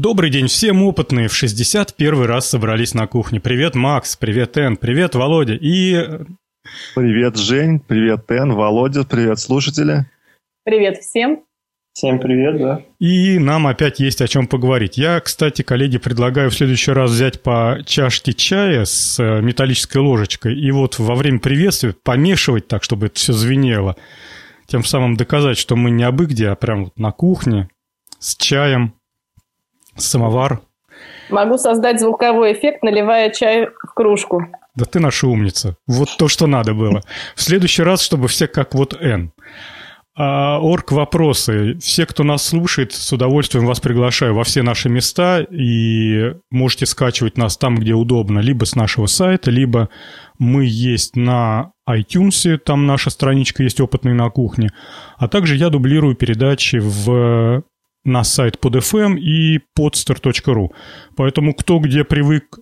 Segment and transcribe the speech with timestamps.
[0.00, 1.28] Добрый день всем опытные.
[1.28, 3.38] В 61 раз собрались на кухне.
[3.38, 4.16] Привет, Макс.
[4.16, 4.78] Привет, Эн.
[4.78, 5.58] Привет, Володя.
[5.60, 5.94] И...
[6.94, 7.80] Привет, Жень.
[7.80, 8.54] Привет, Эн.
[8.54, 9.04] Володя.
[9.04, 10.06] Привет, слушатели.
[10.64, 11.44] Привет всем.
[11.92, 12.82] Всем привет, да.
[12.98, 14.96] И нам опять есть о чем поговорить.
[14.96, 20.58] Я, кстати, коллеги, предлагаю в следующий раз взять по чашке чая с э, металлической ложечкой
[20.58, 23.96] и вот во время приветствия помешивать так, чтобы это все звенело.
[24.66, 27.68] Тем самым доказать, что мы не абы где, а прям вот на кухне
[28.18, 28.94] с чаем,
[30.02, 30.60] самовар.
[31.30, 34.46] Могу создать звуковой эффект, наливая чай в кружку.
[34.74, 35.76] Да ты наша умница.
[35.86, 37.02] Вот то, что надо было.
[37.34, 39.32] В следующий раз, чтобы все как вот Н.
[40.16, 41.78] А, орг вопросы.
[41.78, 47.38] Все, кто нас слушает, с удовольствием вас приглашаю во все наши места и можете скачивать
[47.38, 49.88] нас там, где удобно, либо с нашего сайта, либо
[50.38, 54.70] мы есть на iTunes, там наша страничка есть «Опытный на кухне»,
[55.16, 57.62] а также я дублирую передачи в
[58.04, 60.70] на сайт под FM и podster.ru.
[61.16, 62.58] Поэтому кто где привык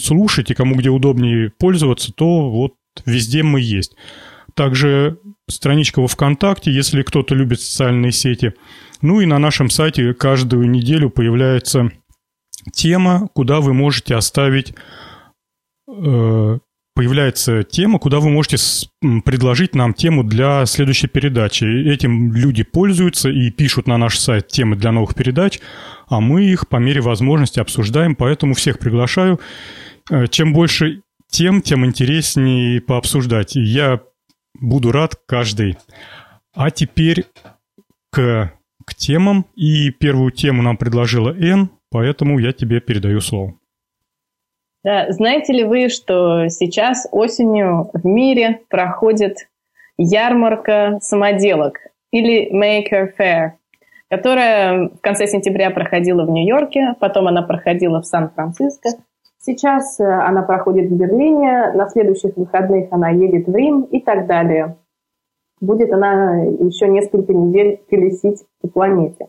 [0.00, 3.96] слушать и кому где удобнее пользоваться, то вот везде мы есть.
[4.54, 8.54] Также страничка во ВКонтакте, если кто-то любит социальные сети.
[9.02, 11.90] Ну и на нашем сайте каждую неделю появляется
[12.72, 14.74] тема, куда вы можете оставить
[15.88, 16.58] э,
[16.96, 18.56] появляется тема, куда вы можете
[19.24, 21.64] предложить нам тему для следующей передачи.
[21.64, 25.60] Этим люди пользуются и пишут на наш сайт темы для новых передач,
[26.08, 29.38] а мы их по мере возможности обсуждаем, поэтому всех приглашаю.
[30.10, 33.56] Э, чем больше тем, тем интереснее пообсуждать.
[33.56, 34.00] И я
[34.58, 35.76] буду рад каждый.
[36.54, 37.26] А теперь
[38.10, 38.52] к,
[38.86, 39.44] к темам.
[39.54, 43.54] И первую тему нам предложила Н, поэтому я тебе передаю слово.
[44.86, 49.48] Да, знаете ли вы, что сейчас осенью в мире проходит
[49.98, 51.80] ярмарка самоделок
[52.12, 53.54] или Maker Fair,
[54.08, 58.90] которая в конце сентября проходила в Нью-Йорке, потом она проходила в Сан-Франциско.
[59.40, 64.28] Сейчас э, она проходит в Берлине, на следующих выходных она едет в Рим и так
[64.28, 64.76] далее.
[65.60, 69.26] Будет она еще несколько недель колесить по планете.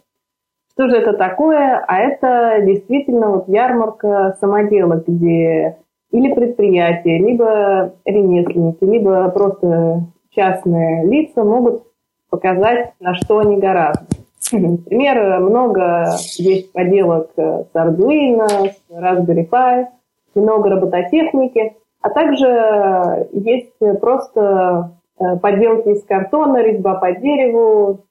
[0.77, 1.83] Что же это такое?
[1.87, 5.77] А это действительно вот ярмарка самоделок, где
[6.11, 11.81] или предприятия, либо ремесленники, либо просто частные лица могут
[12.29, 14.05] показать, на что они гораздо.
[14.51, 19.87] Например, много есть поделок с Arduino, с Raspberry Pi,
[20.35, 28.01] много робототехники, а также есть просто э, поделки из картона, резьба по дереву,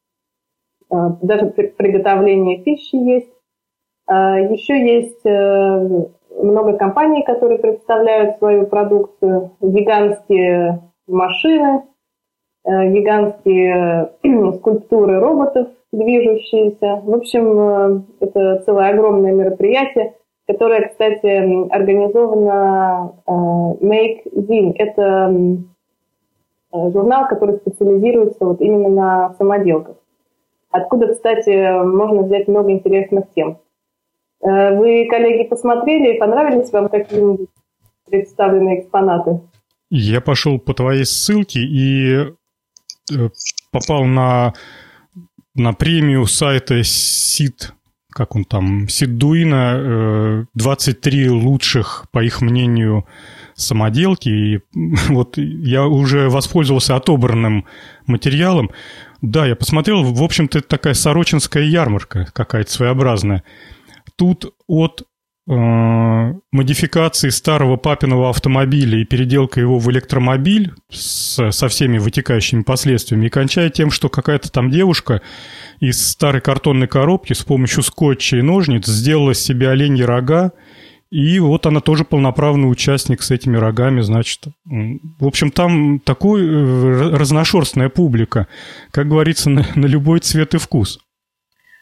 [0.91, 3.37] даже приготовление пищи есть.
[4.07, 6.07] А, Еще есть э,
[6.43, 11.83] много компаний, которые представляют свою продукцию, гигантские машины,
[12.65, 14.13] э, гигантские
[14.59, 17.01] скульптуры роботов, движущиеся.
[17.03, 20.15] В общем, э, это целое огромное мероприятие,
[20.47, 24.73] которое, кстати, организовано Make Zin.
[24.77, 25.35] Это
[26.73, 29.97] журнал, который специализируется вот именно на самоделках
[30.71, 33.61] откуда, кстати, можно взять много интересных тем.
[34.43, 37.49] Э, вы, коллеги, посмотрели и понравились вам какие-нибудь
[38.07, 39.41] представленные экспонаты?
[39.91, 42.27] Я пошел по твоей ссылке и
[43.13, 43.29] э,
[43.71, 44.55] попал на,
[45.55, 47.73] на премию сайта СИД,
[48.11, 53.07] как он там, Сиддуина, 23 лучших, по их мнению,
[53.55, 54.29] самоделки.
[54.29, 54.61] И
[55.09, 57.67] вот я уже воспользовался отобранным
[58.07, 58.71] материалом.
[59.27, 63.43] Да, я посмотрел, в общем-то, это такая сорочинская ярмарка какая-то своеобразная.
[64.15, 65.03] Тут от
[65.49, 65.53] э,
[66.53, 73.31] модификации старого папиного автомобиля и переделка его в электромобиль с, со всеми вытекающими последствиями, и
[73.31, 75.23] кончая тем, что какая-то там девушка
[75.81, 80.53] из старой картонной коробки с помощью скотча и ножниц сделала себе оленьи рога,
[81.11, 84.45] и вот она тоже полноправный участник с этими рогами, значит.
[84.65, 88.49] В общем, там такой э, разношерстная публика,
[88.91, 90.99] как говорится, на, на любой цвет и вкус.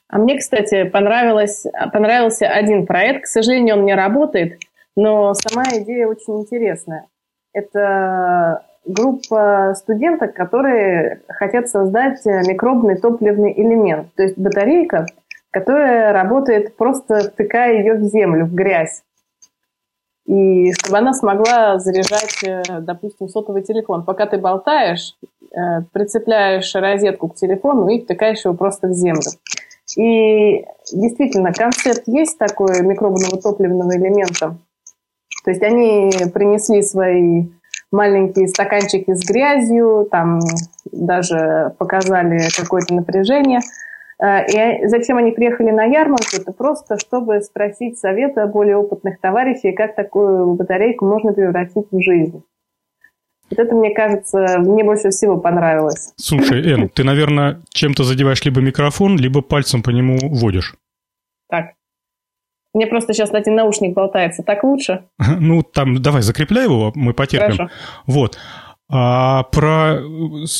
[0.08, 3.24] А мне, кстати, понравилось, понравился один проект.
[3.24, 4.60] К сожалению, он не работает,
[4.94, 7.06] но сама идея очень интересная.
[7.54, 15.06] Это группа студенток, которые хотят создать микробный топливный элемент, то есть батарейка,
[15.50, 19.02] которая работает просто втыкая ее в землю, в грязь
[20.26, 24.04] и чтобы она смогла заряжать, э, допустим, сотовый телефон.
[24.04, 25.16] Пока ты болтаешь,
[25.52, 29.30] э, прицепляешь розетку к телефону и втыкаешь его просто в землю.
[29.96, 34.56] И действительно, концепт есть такой микробного топливного элемента.
[35.44, 37.44] То есть они принесли свои
[37.92, 40.40] маленькие стаканчики с грязью, там
[40.90, 43.60] даже показали какое-то напряжение.
[44.24, 46.36] Э, и зачем они приехали на ярмарку?
[46.36, 52.42] Это просто, чтобы спросить совета более опытных товарищей, как такую батарейку можно превратить в жизнь.
[53.50, 56.14] Вот это, мне кажется, мне больше всего понравилось.
[56.16, 60.74] Слушай, Эн, ты, наверное, чем-то задеваешь либо микрофон, либо пальцем по нему водишь.
[61.50, 61.72] Так.
[62.72, 64.42] Мне просто сейчас один наушник болтается.
[64.42, 65.04] Так лучше?
[65.38, 67.56] Ну, там, давай, закрепляй его, мы потерпим.
[67.56, 67.74] Хорошо.
[68.06, 68.38] Вот.
[68.96, 70.00] А про,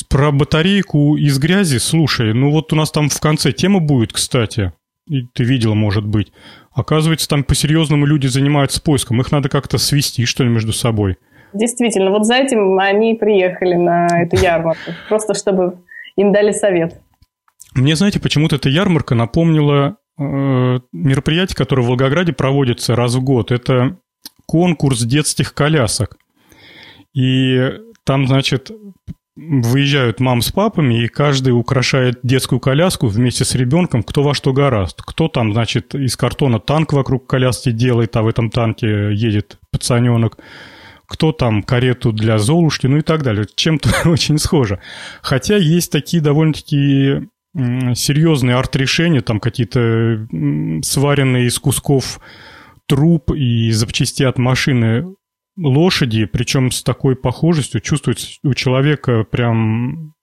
[0.09, 4.73] про батарейку из грязи, слушай, ну вот у нас там в конце тема будет, кстати.
[5.07, 6.33] И ты видел, может быть.
[6.73, 9.21] Оказывается, там по-серьезному люди занимаются поиском.
[9.21, 11.15] Их надо как-то свести, что ли, между собой.
[11.53, 14.91] Действительно, вот за этим они приехали на эту ярмарку.
[15.07, 15.77] Просто чтобы
[16.17, 16.99] им дали совет.
[17.73, 23.53] Мне, знаете, почему-то эта ярмарка напомнила э, мероприятие, которое в Волгограде проводится раз в год.
[23.53, 23.95] Это
[24.45, 26.17] конкурс детских колясок.
[27.13, 27.71] И
[28.05, 28.71] там, значит,
[29.35, 34.53] выезжают мам с папами, и каждый украшает детскую коляску вместе с ребенком, кто во что
[34.53, 35.01] гораст.
[35.01, 40.37] Кто там, значит, из картона танк вокруг коляски делает, а в этом танке едет пацаненок.
[41.07, 43.45] Кто там карету для Золушки, ну и так далее.
[43.55, 44.79] Чем-то очень схоже.
[45.21, 50.27] Хотя есть такие довольно-таки серьезные арт-решения, там какие-то
[50.83, 52.19] сваренные из кусков
[52.87, 55.15] труб и запчастей от машины
[55.57, 60.13] лошади, причем с такой похожестью, чувствуется у человека прям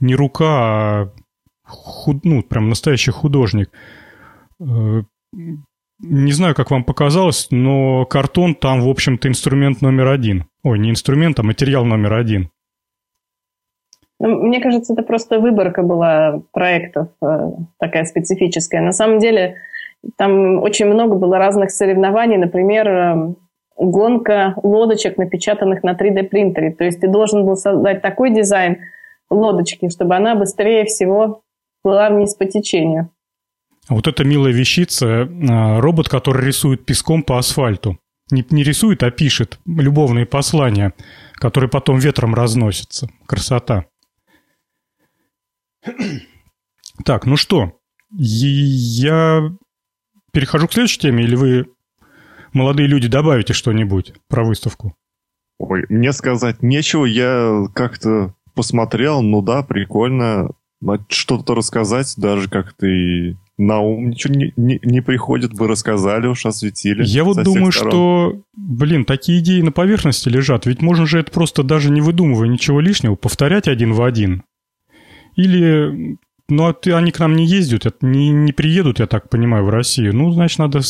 [0.00, 1.12] не рука, а
[1.64, 3.70] худ, ну, прям настоящий художник.
[4.60, 5.02] Э,
[6.00, 10.46] не знаю, как вам показалось, но картон там, в общем-то, инструмент номер один.
[10.64, 12.50] Ой, не инструмент, а материал номер один.
[14.18, 18.80] Ну, мне кажется, это просто выборка была проектов э, такая специфическая.
[18.80, 19.56] На самом деле,
[20.16, 22.36] там очень много было разных соревнований.
[22.36, 23.34] Например, э,
[23.82, 26.72] гонка лодочек, напечатанных на 3D принтере.
[26.72, 28.78] То есть ты должен был создать такой дизайн
[29.28, 31.42] лодочки, чтобы она быстрее всего
[31.82, 33.10] плыла вниз по течению.
[33.88, 37.98] А вот эта милая вещица, а, робот, который рисует песком по асфальту.
[38.30, 40.94] Не, не рисует, а пишет любовные послания,
[41.34, 43.08] которые потом ветром разносятся.
[43.26, 43.86] Красота.
[47.04, 47.72] Так, ну что,
[48.10, 49.50] я
[50.32, 51.66] перехожу к следующей теме, или вы
[52.52, 54.94] молодые люди, добавите что-нибудь про выставку?
[55.58, 60.50] Ой, мне сказать нечего, я как-то посмотрел, ну да, прикольно,
[61.08, 66.46] что-то рассказать, даже как-то и на ум ничего не, не, не приходит, вы рассказали уж,
[66.46, 67.04] осветили.
[67.04, 67.90] Я вот думаю, сторон.
[67.90, 72.48] что, блин, такие идеи на поверхности лежат, ведь можно же это просто даже не выдумывая
[72.48, 74.42] ничего лишнего, повторять один в один.
[75.36, 76.18] Или
[76.52, 80.14] ну, а они к нам не ездят, не, не приедут, я так понимаю, в Россию.
[80.14, 80.80] Ну, значит, надо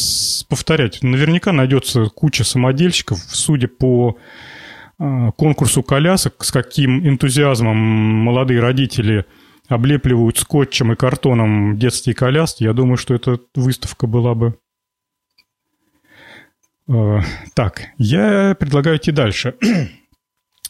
[0.48, 1.02] повторять.
[1.02, 4.18] Наверняка найдется куча самодельщиков, судя по
[4.98, 9.24] э, конкурсу колясок, с каким энтузиазмом молодые родители
[9.68, 12.64] облепливают скотчем и картоном детские коляски.
[12.64, 14.58] Я думаю, что эта выставка была бы...
[16.88, 17.20] Э,
[17.54, 19.54] так, я предлагаю идти дальше.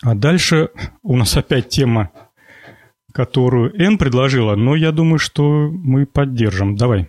[0.04, 0.70] А дальше
[1.04, 2.10] у нас опять тема
[3.12, 6.76] которую Н предложила, но я думаю, что мы поддержим.
[6.76, 7.09] Давай.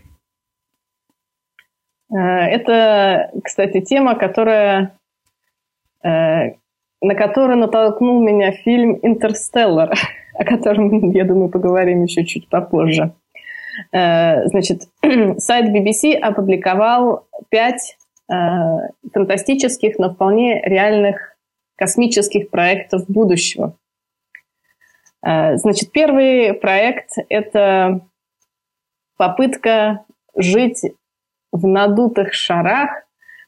[2.13, 4.97] Э, это, кстати, тема, которая,
[6.03, 6.09] э,
[7.01, 9.93] на которую натолкнул меня фильм «Интерстеллар»,
[10.37, 13.13] о котором, я думаю, поговорим еще чуть попозже.
[13.91, 14.89] Э, значит,
[15.37, 17.97] сайт BBC опубликовал пять
[19.13, 21.35] фантастических, но вполне реальных
[21.75, 23.75] космических проектов будущего–
[25.23, 28.01] значит, первый проект– это
[29.17, 30.03] попытка
[30.35, 30.81] жить
[31.51, 32.89] в надутых шарах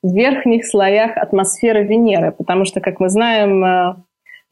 [0.03, 3.95] в верхних слоях атмосферы Венеры, потому что, как мы знаем, э,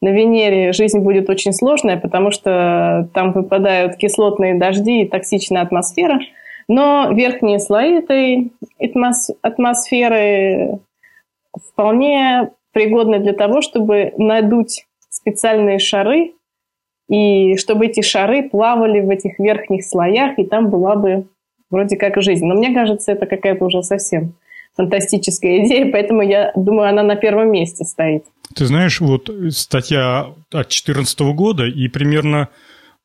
[0.00, 6.18] на Венере жизнь будет очень сложная, потому что там выпадают кислотные дожди и токсичная атмосфера,
[6.66, 8.52] но верхние слои этой
[9.42, 10.80] атмосферы
[11.70, 16.32] вполне пригодны для того, чтобы надуть специальные шары,
[17.08, 21.26] и чтобы эти шары плавали в этих верхних слоях, и там была бы
[21.70, 22.44] вроде как жизнь.
[22.44, 24.34] Но мне кажется, это какая-то уже совсем
[24.76, 28.24] фантастическая идея, поэтому я думаю, она на первом месте стоит.
[28.54, 32.48] Ты знаешь, вот статья от 2014 года и примерно,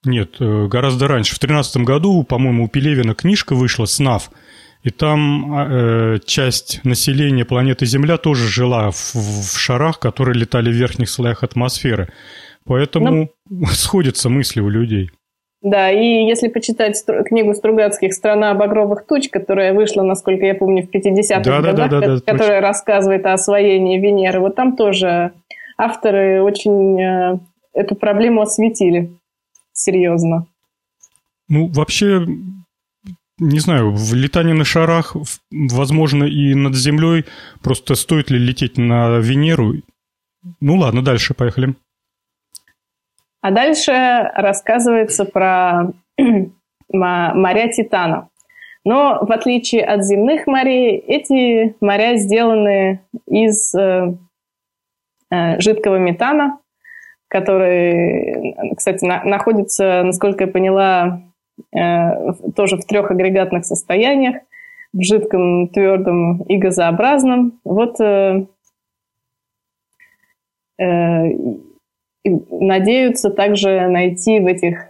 [0.03, 4.29] нет, э, гораздо раньше, в 2013 году, по-моему, у Пелевина книжка вышла «СНАФ»,
[4.82, 10.74] и там э, часть населения планеты Земля тоже жила в, в шарах, которые летали в
[10.74, 12.10] верхних слоях атмосферы.
[12.69, 15.09] Поэтому ну, сходятся мысли у людей.
[15.61, 20.95] Да, и если почитать книгу Стругацких «Страна багровых туч», которая вышла, насколько я помню, в
[20.95, 22.61] 50-х да, годах, да, да, да, которая точно.
[22.61, 25.33] рассказывает о освоении Венеры, вот там тоже
[25.77, 27.39] авторы очень э,
[27.73, 29.17] эту проблему осветили
[29.73, 30.45] серьезно.
[31.49, 32.25] Ну, вообще,
[33.39, 35.15] не знаю, в летании на шарах,
[35.51, 37.25] возможно, и над Землей,
[37.63, 39.73] просто стоит ли лететь на Венеру?
[40.61, 41.75] Ну ладно, дальше поехали.
[43.41, 43.91] А дальше
[44.36, 45.93] рассказывается про
[46.91, 48.29] моря Титана.
[48.84, 54.13] Но в отличие от земных морей, эти моря сделаны из э,
[55.31, 56.60] э, жидкого метана,
[57.27, 61.22] который, кстати, на, находится, насколько я поняла,
[61.75, 64.38] э, тоже в трех агрегатных состояниях,
[64.93, 67.60] в жидком, твердом и газообразном.
[67.63, 68.48] Вот э,
[70.79, 71.25] э,
[72.50, 74.89] надеются также найти в этих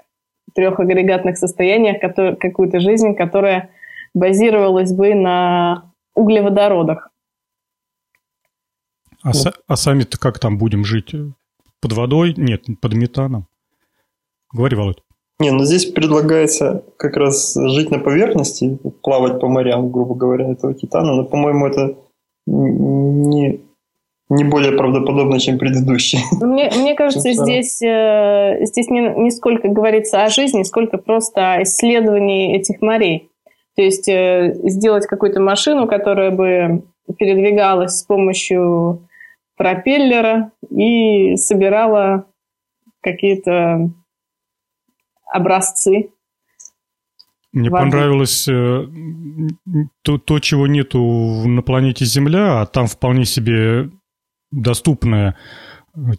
[0.54, 2.02] трех агрегатных состояниях
[2.40, 3.70] какую-то жизнь, которая
[4.14, 7.10] базировалась бы на углеводородах.
[9.22, 9.62] А, вот.
[9.68, 11.14] а сами-то как там будем жить?
[11.82, 12.34] Под водой?
[12.38, 13.48] Нет, под метаном.
[14.52, 15.04] Говори, Володь.
[15.40, 20.74] Не, ну здесь предлагается как раз жить на поверхности, плавать по морям, грубо говоря, этого
[20.74, 21.16] титана.
[21.16, 21.96] Но, по-моему, это
[22.46, 23.62] не,
[24.30, 26.20] не более правдоподобно, чем предыдущий.
[26.40, 31.64] Мне, мне кажется, здесь, э, здесь не, не сколько говорится о жизни, сколько просто о
[31.64, 33.32] исследовании этих морей.
[33.76, 36.84] То есть э, сделать какую-то машину, которая бы
[37.18, 39.08] передвигалась с помощью
[39.58, 42.26] пропеллера и собирала
[43.02, 43.90] какие-то
[45.26, 46.12] образцы.
[47.52, 47.84] Мне воды.
[47.84, 48.86] понравилось э,
[50.04, 51.02] то, то, чего нету
[51.48, 53.90] на планете Земля, а там вполне себе
[54.52, 55.36] доступная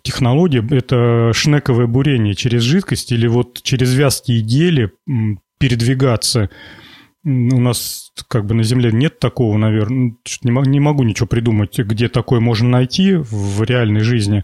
[0.03, 0.67] технология.
[0.71, 4.93] Это шнековое бурение через жидкость или вот через вязкие гели
[5.59, 6.51] передвигаться.
[7.23, 7.29] У
[7.61, 10.15] нас как бы на Земле нет такого, наверное.
[10.43, 14.43] Не, не могу ничего придумать, где такое можно найти в реальной жизни.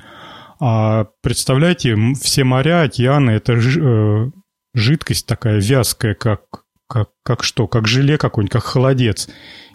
[0.61, 4.31] А представляете, все моря, океаны– это э,
[4.75, 6.43] жидкость такая вязкая, как,
[6.89, 7.67] как, как что?
[7.67, 9.29] Как желе какой-нибудь, как холодец.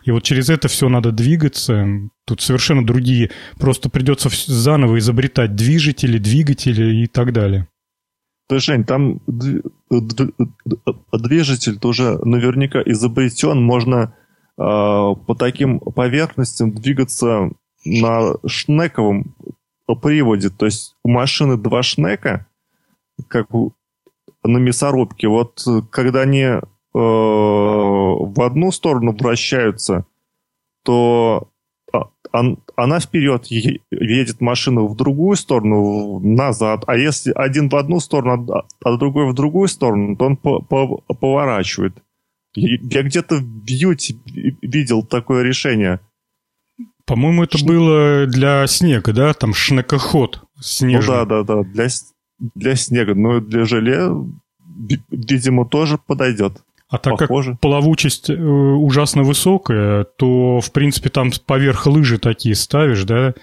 [0.04, 1.88] И вот через это все надо двигаться.
[2.26, 3.32] Тут совершенно другие.
[3.60, 7.68] Просто придется заново изобретать движители, двигатели и так далее.
[8.50, 9.22] Да, Жень, там
[11.12, 13.62] движитель тоже наверняка изобретен.
[13.62, 14.14] Можно
[14.58, 17.52] э, по таким поверхностям двигаться
[17.86, 19.36] на шнековом
[20.02, 20.50] приводе.
[20.50, 22.48] То есть у машины два шнека,
[23.28, 23.48] как
[24.44, 25.28] на мясорубке.
[25.28, 26.62] Вот когда они э,
[26.94, 30.06] в одну сторону вращаются,
[30.84, 31.48] то
[32.32, 36.84] она вперед едет машину в другую сторону, назад.
[36.88, 41.94] А если один в одну сторону, а другой в другую сторону, то он поворачивает.
[42.54, 44.16] Я где-то в Юте
[44.62, 46.00] видел такое решение.
[47.06, 47.66] По-моему, это Ш...
[47.66, 49.34] было для снега, да?
[49.34, 51.16] Там шнекоход снежный.
[51.16, 51.88] Ну да, да, да, для,
[52.40, 53.16] для снега.
[53.16, 54.10] Но для желе,
[55.10, 56.62] видимо, тоже подойдет.
[56.92, 57.52] А так Похоже.
[57.52, 63.34] как плавучесть э, ужасно высокая, то, в принципе, там поверх лыжи такие ставишь, да?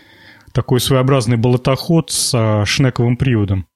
[0.53, 3.67] Такой своеобразный болотоход с шнековым приводом.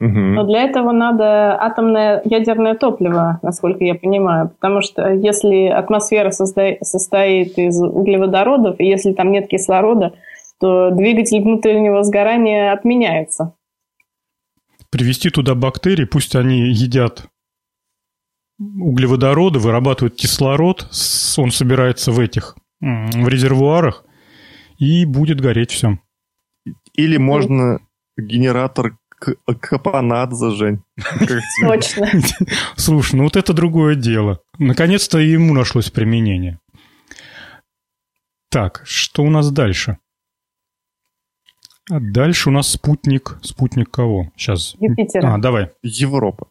[0.00, 0.08] Угу.
[0.10, 4.48] Но для этого надо атомное ядерное топливо, насколько я понимаю.
[4.48, 10.14] Потому что если атмосфера состоит из углеводородов, и если там нет кислорода,
[10.58, 13.54] то двигатель внутреннего сгорания отменяется.
[14.90, 17.28] Привести туда бактерии, пусть они едят
[18.58, 20.88] углеводороды, вырабатывают кислород,
[21.36, 24.04] он собирается в этих, в резервуарах,
[24.78, 25.98] и будет гореть все.
[26.94, 27.80] Или можно
[28.16, 30.82] генератор Капанадзе, Жень.
[31.62, 32.06] Точно.
[32.76, 34.40] Слушай, ну вот это другое дело.
[34.58, 36.58] Наконец-то ему нашлось применение.
[38.50, 39.98] Так, что у нас дальше?
[41.90, 43.38] А дальше у нас спутник.
[43.42, 44.32] Спутник кого?
[44.36, 44.74] Сейчас.
[44.80, 45.34] Юпитера.
[45.34, 45.70] А, давай.
[45.82, 46.48] Европа.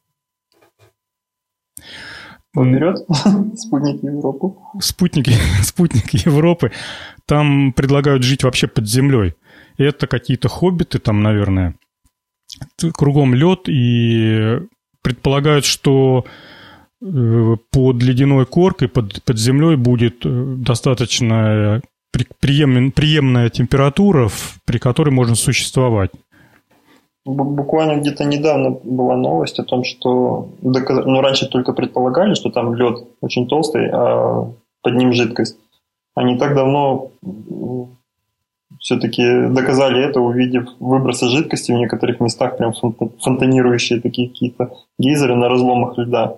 [2.55, 2.97] Берет
[3.59, 4.55] спутник Европы.
[4.79, 6.71] Спутники, спутник Европы.
[7.25, 9.33] Там предлагают жить вообще под землей.
[9.77, 11.75] Это какие-то хоббиты там, наверное.
[12.93, 14.59] Кругом лед и
[15.01, 16.25] предполагают, что
[17.01, 21.81] э, под ледяной коркой, под, под землей будет э, достаточно
[22.39, 24.29] приемлем, приемная температура,
[24.65, 26.11] при которой можно существовать.
[27.25, 32.99] Буквально где-то недавно была новость о том, что ну, раньше только предполагали, что там лед
[33.19, 34.51] очень толстый, а
[34.83, 35.57] под ним жидкость.
[36.13, 37.11] А не так давно
[38.79, 42.73] все-таки доказали это, увидев выбросы жидкости в некоторых местах, прям
[43.19, 46.37] фонтанирующие такие какие-то гейзеры на разломах льда.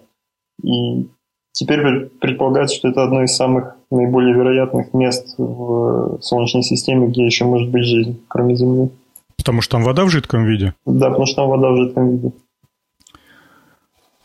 [0.64, 1.10] И
[1.52, 7.44] теперь предполагается, что это одно из самых наиболее вероятных мест в Солнечной системе, где еще
[7.44, 8.90] может быть жизнь, кроме Земли.
[9.48, 10.74] Потому что там вода в жидком виде?
[10.86, 12.34] Да, потому что там вода в жидком виде.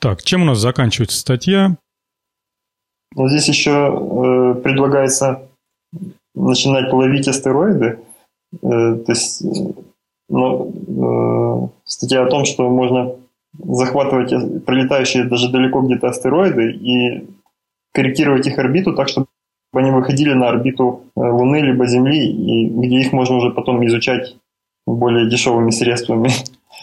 [0.00, 1.76] Так, чем у нас заканчивается статья?
[3.14, 5.48] Но здесь еще э, предлагается
[6.34, 8.00] начинать ловить астероиды.
[8.64, 9.44] Э, то есть
[10.28, 13.14] ну, э, статья о том, что можно
[13.56, 17.28] захватывать пролетающие даже далеко где-то астероиды и
[17.94, 19.28] корректировать их орбиту так, чтобы
[19.72, 24.34] они выходили на орбиту э, Луны либо Земли, и где их можно уже потом изучать
[24.94, 26.30] более дешевыми средствами.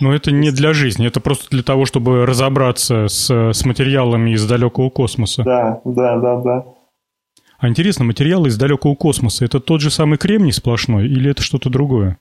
[0.01, 4.47] Но это не для жизни, это просто для того, чтобы разобраться с, с материалами из
[4.47, 5.43] далекого космоса.
[5.43, 6.65] Да, да, да, да.
[7.59, 11.69] А интересно, материалы из далекого космоса это тот же самый кремний сплошной или это что-то
[11.69, 12.17] другое?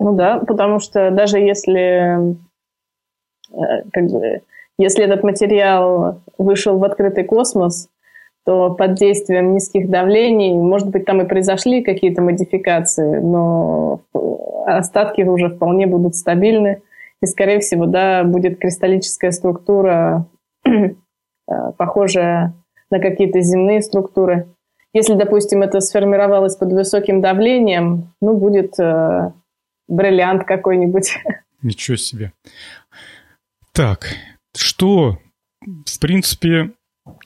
[0.00, 2.32] Ну да, потому что даже если
[3.50, 4.42] э, как бы,
[4.78, 7.88] если этот материал вышел в открытый космос,
[8.48, 14.00] то под действием низких давлений, может быть, там и произошли какие-то модификации, но
[14.64, 16.80] остатки уже вполне будут стабильны.
[17.20, 20.24] И, скорее всего, да, будет кристаллическая структура,
[20.64, 20.70] э,
[21.76, 22.54] похожая
[22.90, 24.48] на какие-то земные структуры.
[24.94, 29.30] Если, допустим, это сформировалось под высоким давлением, ну, будет э,
[29.88, 31.18] бриллиант какой-нибудь.
[31.62, 32.32] Ничего себе.
[33.74, 34.06] Так,
[34.56, 35.18] что,
[35.60, 36.70] в принципе,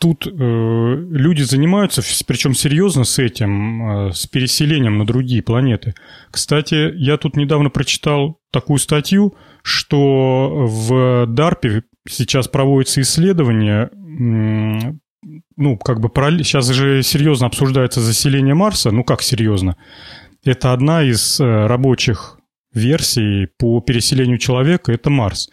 [0.01, 5.95] тут э, люди занимаются, причем серьезно с этим, э, с переселением на другие планеты.
[6.31, 14.93] Кстати, я тут недавно прочитал такую статью, что в Дарпе сейчас проводится исследование, э,
[15.57, 16.09] ну, как бы,
[16.43, 19.77] сейчас же серьезно обсуждается заселение Марса, ну, как серьезно?
[20.45, 22.39] Это одна из э, рабочих
[22.75, 25.51] версий по переселению человека– это Марс.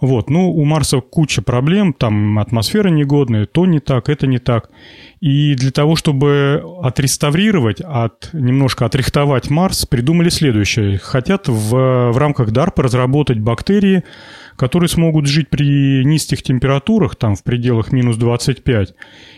[0.00, 4.70] Вот, ну, у Марса куча проблем, там атмосфера негодная, то не так, это не так.
[5.20, 10.98] И для того, чтобы отреставрировать, от, немножко отрихтовать Марс, придумали следующее.
[10.98, 14.04] Хотят в, в рамках DARPA разработать бактерии,
[14.56, 18.94] которые смогут жить при низких температурах, там в пределах минус 25,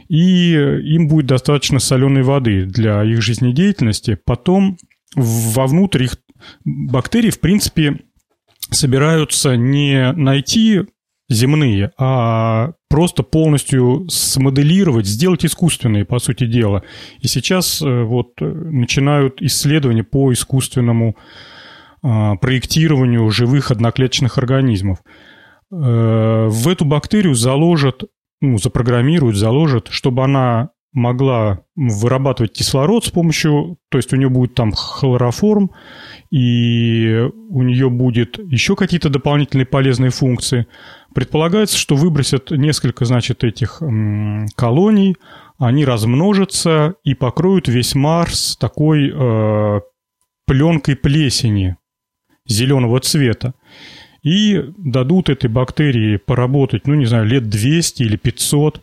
[0.09, 4.19] и им будет достаточно соленой воды для их жизнедеятельности.
[4.25, 4.77] Потом
[5.15, 6.17] вовнутрь их
[6.65, 7.99] бактерии, в принципе,
[8.71, 10.87] собираются не найти
[11.29, 16.83] земные, а просто полностью смоделировать, сделать искусственные, по сути дела.
[17.21, 21.17] И сейчас э, вот э, начинают исследования по искусственному
[22.01, 25.01] а, проектированию живых одноклеточных организмов.
[25.71, 28.05] Э, в эту бактерию заложат,
[28.41, 34.55] ну, запрограммируют, заложат, чтобы она могла вырабатывать кислород с помощью, то есть у нее будет
[34.55, 35.71] там хлороформ,
[36.31, 40.67] и у нее будет еще какие-то дополнительные полезные функции.
[41.15, 43.83] Предполагается, что выбросят несколько, значит, этих
[44.57, 45.17] колоний,
[45.59, 49.81] они размножатся и покроют весь Марс такой э,
[50.47, 51.77] пленкой плесени
[52.47, 53.55] зеленого цвета.
[54.23, 58.83] И дадут этой бактерии поработать, ну, не знаю, лет 200 или 500,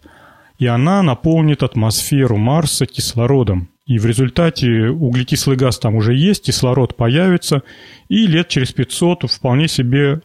[0.57, 3.69] и она наполнит атмосферу Марса кислородом.
[3.85, 7.61] И в результате углекислый газ там уже есть, кислород появится,
[8.09, 10.21] и лет через 500 вполне себе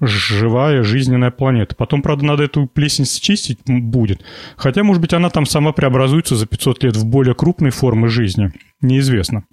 [0.00, 1.74] живая, жизненная планета.
[1.76, 4.22] Потом, правда, надо эту плесень счистить будет.
[4.56, 8.52] Хотя, может быть, она там сама преобразуется за 500 лет в более крупной формы жизни.
[8.80, 9.44] Неизвестно.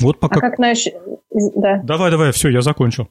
[0.00, 0.38] Вот пока...
[0.38, 0.94] А как насчет...
[1.54, 1.80] Да.
[1.82, 3.08] Давай, давай, все, я закончил.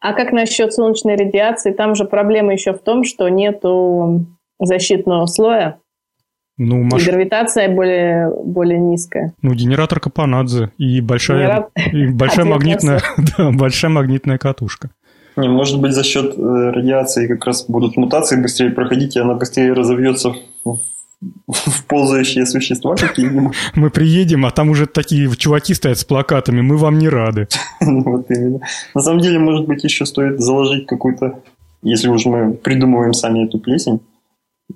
[0.00, 1.72] А как насчет солнечной радиации?
[1.72, 4.26] Там же проблема еще в том, что нету
[4.66, 5.78] защитного слоя.
[6.58, 7.02] Ну, маш...
[7.02, 9.34] И гравитация более, более низкая.
[9.42, 11.70] Ну, генератор Капанадзе и большая, Генерат...
[11.92, 13.02] и большая, магнитная,
[13.38, 14.90] да, большая магнитная катушка.
[15.36, 19.34] Не, может быть, за счет э, радиации как раз будут мутации быстрее проходить, и она
[19.34, 20.78] быстрее разовьется в,
[21.48, 23.56] в ползающие существа какие-нибудь.
[23.74, 27.48] Мы приедем, а там уже такие чуваки стоят с плакатами, мы вам не рады.
[27.80, 28.60] Вот именно.
[28.94, 31.40] На самом деле, может быть, еще стоит заложить какую-то,
[31.82, 34.00] если уж мы придумываем сами эту плесень,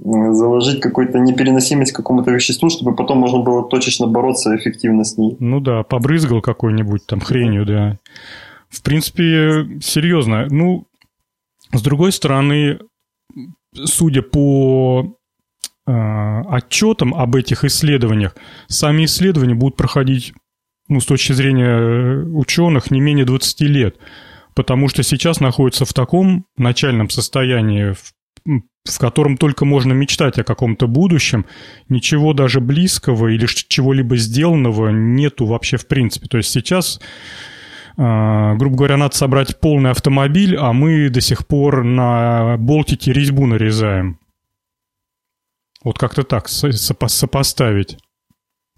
[0.01, 5.37] заложить какую-то непереносимость к какому-то веществу, чтобы потом можно было точечно бороться эффективно с ней.
[5.41, 7.99] Ну да, побрызгал какой-нибудь там хренью, да.
[8.69, 10.47] В принципе, серьезно.
[10.51, 10.87] Ну,
[11.73, 12.79] с другой стороны,
[13.75, 15.17] судя по
[15.87, 20.35] э, отчетам об этих исследованиях, сами исследования будут проходить,
[20.89, 23.97] ну, с точки зрения ученых, не менее 20 лет
[24.57, 28.15] потому что сейчас находится в таком начальном состоянии, в
[28.47, 31.47] в котором только можно мечтать о каком-то будущем,
[31.89, 36.29] ничего даже близкого или чего-либо сделанного нету вообще в принципе.
[36.29, 37.01] То есть сейчас,
[37.99, 43.47] а, грубо говоря, надо собрать полный автомобиль, а мы до сих пор на болтике резьбу
[43.47, 44.19] нарезаем.
[45.85, 47.99] Вот как-то так сопо сопоставить.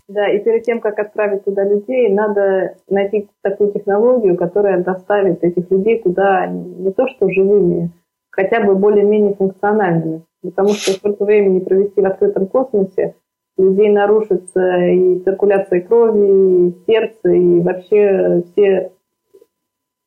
[0.09, 5.71] Да, и перед тем, как отправить туда людей, надо найти такую технологию, которая доставит этих
[5.71, 7.93] людей туда не то что живыми,
[8.31, 10.23] хотя бы более-менее функциональными.
[10.43, 13.15] Потому что сколько времени провести в открытом космосе,
[13.57, 18.93] людей нарушится и циркуляция крови, и сердце, и вообще все,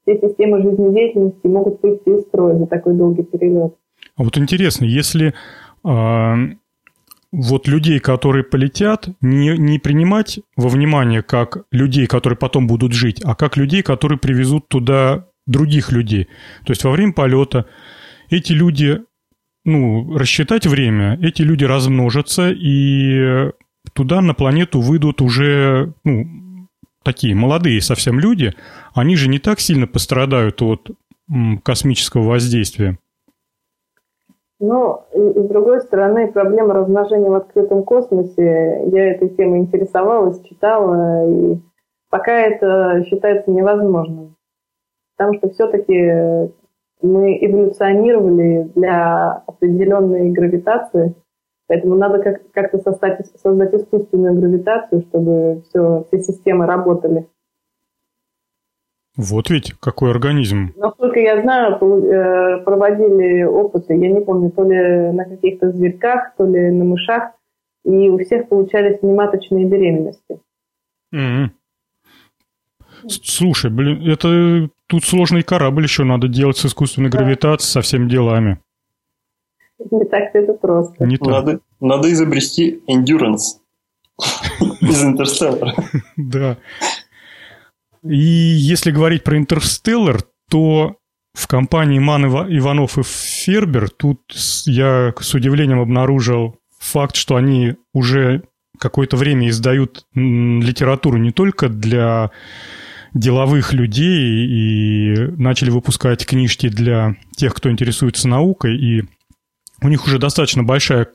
[0.04, 3.76] все системы жизнедеятельности могут выйти из строя за такой долгий перелет.
[4.16, 5.34] А вот интересно, если
[5.84, 6.34] э,
[7.32, 13.22] вот людей, которые полетят, не, не принимать во внимание как людей, которые потом будут жить,
[13.24, 16.28] а как людей, которые привезут туда других людей.
[16.66, 17.66] То есть во время полета
[18.32, 19.04] эти люди,
[19.66, 23.52] ну, рассчитать время, эти люди размножатся, и
[23.94, 26.26] туда на планету выйдут уже, ну,
[27.04, 28.54] такие молодые совсем люди,
[28.94, 30.92] они же не так сильно пострадают от
[31.64, 32.98] космического воздействия.
[34.60, 40.42] Ну, и, и с другой стороны, проблема размножения в открытом космосе, я этой темой интересовалась,
[40.44, 41.60] читала, и
[42.10, 44.36] пока это считается невозможным.
[45.18, 46.52] Потому что все-таки
[47.02, 51.16] мы эволюционировали для определенной гравитации,
[51.68, 57.28] поэтому надо как- как-то создать, создать искусственную гравитацию, чтобы все, все системы работали.
[59.18, 60.74] Вот ведь какой организм.
[60.78, 66.46] Насколько я знаю, э, проводили опыты, я не помню, то ли на каких-то зверьках, то
[66.46, 67.34] ли на мышах,
[67.84, 70.40] и у всех получались нематочные беременности.
[71.14, 71.50] Mm-hmm.
[73.08, 77.18] Слушай, блин, это тут сложный корабль еще надо делать с искусственной да.
[77.18, 78.60] гравитацией, со всеми делами.
[79.90, 81.06] Не так это просто.
[81.06, 81.62] Не надо, так.
[81.80, 83.62] надо изобрести endurance
[84.82, 85.74] из Интерстеллара.
[86.18, 86.58] Да.
[88.04, 90.98] И если говорить про Интерстеллар, то
[91.34, 94.20] в компании Ман Иванов и Фербер тут
[94.66, 98.44] я с удивлением обнаружил факт, что они уже
[98.78, 102.32] какое-то время издают литературу не только для
[103.14, 109.04] деловых людей и начали выпускать книжки для тех, кто интересуется наукой, и
[109.82, 111.08] у них уже достаточно большая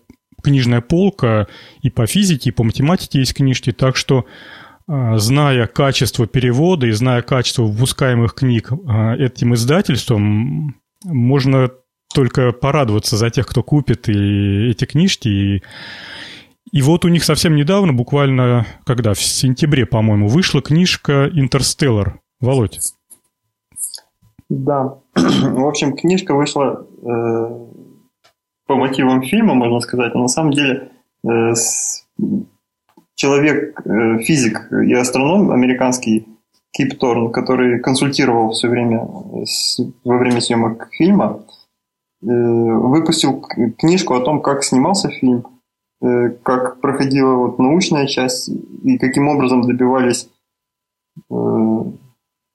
[0.42, 1.46] книжная полка
[1.82, 4.26] и по физике, и по математике есть книжки, так что
[4.88, 11.70] а, зная качество перевода и зная качество выпускаемых книг а, этим издательством, можно
[12.14, 15.28] только порадоваться за тех, кто купит и эти книжки.
[15.28, 15.62] И,
[16.72, 22.20] и вот у них совсем недавно, буквально, когда, в сентябре, по-моему, вышла книжка «Интерстеллар».
[22.40, 22.80] Володь.
[24.48, 24.98] Да.
[25.14, 27.66] В общем, книжка вышла э,
[28.66, 30.14] по мотивам фильма, можно сказать.
[30.14, 30.90] Но на самом деле
[31.24, 32.06] э, с
[33.14, 36.26] человек, э, физик и астроном американский
[36.72, 39.00] Кип Торн, который консультировал все время
[40.04, 41.44] во время съемок фильма,
[42.22, 43.40] э, выпустил
[43.78, 45.55] книжку о том, как снимался фильм, э,
[46.00, 48.50] как проходила вот научная часть
[48.82, 50.28] и каким образом добивались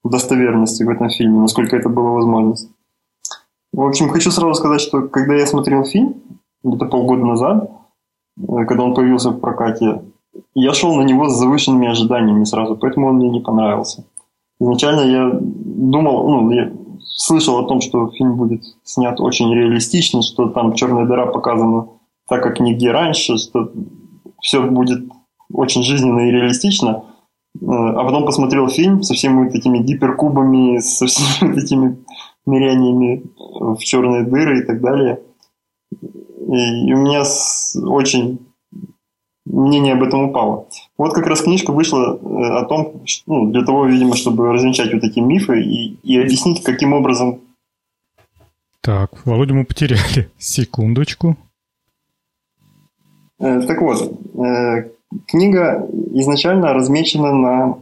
[0.04, 2.56] достоверности в этом фильме, насколько это было возможно.
[3.74, 6.16] В общем, хочу сразу сказать, что когда я смотрел фильм,
[6.64, 7.72] где-то полгода назад,
[8.68, 10.02] когда он появился в прокате,
[10.54, 14.06] я шел на него с завышенными ожиданиями сразу, поэтому он мне не понравился.
[14.60, 20.50] Изначально я думал, ну, я слышал о том, что фильм будет снят очень реалистично, что
[20.50, 21.88] там черная дыра показана
[22.32, 23.74] так, как нигде раньше, что
[24.40, 25.04] все будет
[25.52, 27.04] очень жизненно и реалистично.
[27.60, 31.98] Э, а потом посмотрел фильм со всеми вот этими гиперкубами, со всеми этими
[32.46, 35.20] ныряниями в черные дыры и так далее.
[35.92, 37.24] И у меня
[37.86, 38.40] очень
[39.44, 40.68] мнение об этом упало.
[40.98, 44.94] Вот как раз книжка вышла э, о том, что, ну, для того, видимо, чтобы развенчать
[44.94, 47.42] вот эти мифы и, и объяснить, каким образом...
[48.80, 50.32] Так, Володю мы потеряли.
[50.38, 51.36] Секундочку.
[53.42, 54.90] Э, так вот, э,
[55.28, 57.78] книга изначально размечена на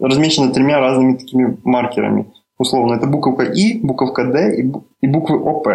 [0.00, 2.26] размечена тремя разными такими маркерами.
[2.58, 5.68] Условно, это буковка И, буковка Д и буквы ОП.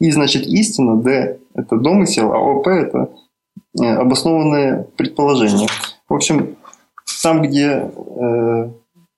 [0.00, 3.10] И, значит, истина, Д– это домысел, а ОП– это
[3.78, 5.68] Э, обоснованные предположения.
[6.08, 6.56] В общем,
[7.22, 8.70] там, где э,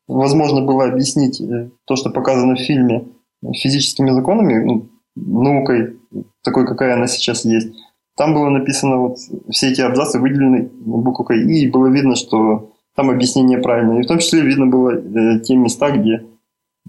[0.09, 1.43] возможно было объяснить
[1.87, 3.07] то, что показано в фильме
[3.55, 5.97] физическими законами, ну, наукой,
[6.43, 7.75] такой, какая она сейчас есть,
[8.17, 9.19] там было написано, вот
[9.51, 14.01] все эти абзацы выделены буквой И, и было видно, что там объяснение правильное.
[14.01, 16.25] И в том числе видно было э, те места, где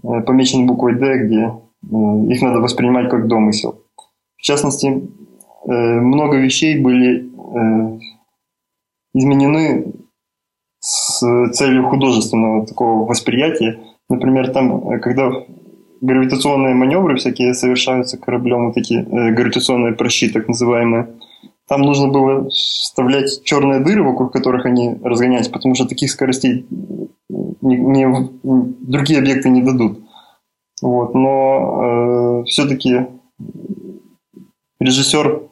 [0.02, 3.80] э, помечены буквой Д, где э, их надо воспринимать как домысел.
[4.36, 4.86] В частности,
[5.66, 7.98] э, много вещей были Э,
[9.14, 9.92] изменены
[10.80, 11.20] с
[11.52, 13.78] целью художественного такого восприятия.
[14.08, 15.30] Например, там, э, когда
[16.04, 21.08] гравитационные маневры всякие совершаются кораблем, вот эти э, гравитационные прощи, так называемые,
[21.66, 26.66] там нужно было вставлять черные дыры, вокруг которых они разгонялись, потому что таких скоростей
[27.30, 30.00] не, не, другие объекты не дадут.
[30.82, 33.06] Вот, но э, все-таки
[34.78, 35.42] режиссер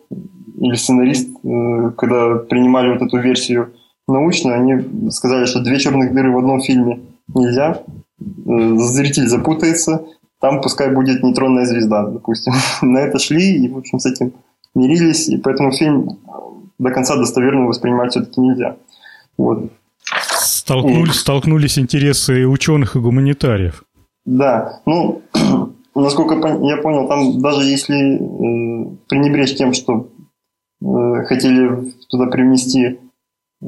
[0.60, 3.72] или сценарист, э, когда принимали вот эту версию
[4.06, 7.00] научную, они сказали, что две черных дыры в одном фильме
[7.34, 7.82] нельзя,
[8.20, 10.04] э, зритель запутается,
[10.42, 12.52] там пускай будет нейтронная звезда, допустим.
[12.82, 14.32] На это шли и, в общем, с этим
[14.74, 16.18] мирились, и поэтому фильм
[16.78, 18.76] до конца достоверно воспринимать все-таки нельзя.
[19.38, 19.70] Вот.
[20.40, 21.18] Столкнулись, и...
[21.18, 23.84] столкнулись интересы ученых и гуманитариев.
[24.24, 25.22] Да, ну,
[25.94, 30.08] насколько я понял, там даже если э, пренебречь тем, что
[30.80, 32.98] э, хотели туда привнести
[33.62, 33.66] э,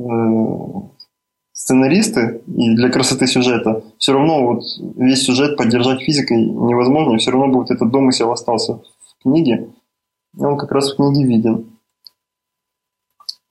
[1.54, 4.64] сценаристы и для красоты сюжета, все равно вот
[4.96, 9.70] весь сюжет поддержать физикой невозможно, все равно бы вот этот домысел остался в книге,
[10.36, 11.66] и он как раз в книге виден.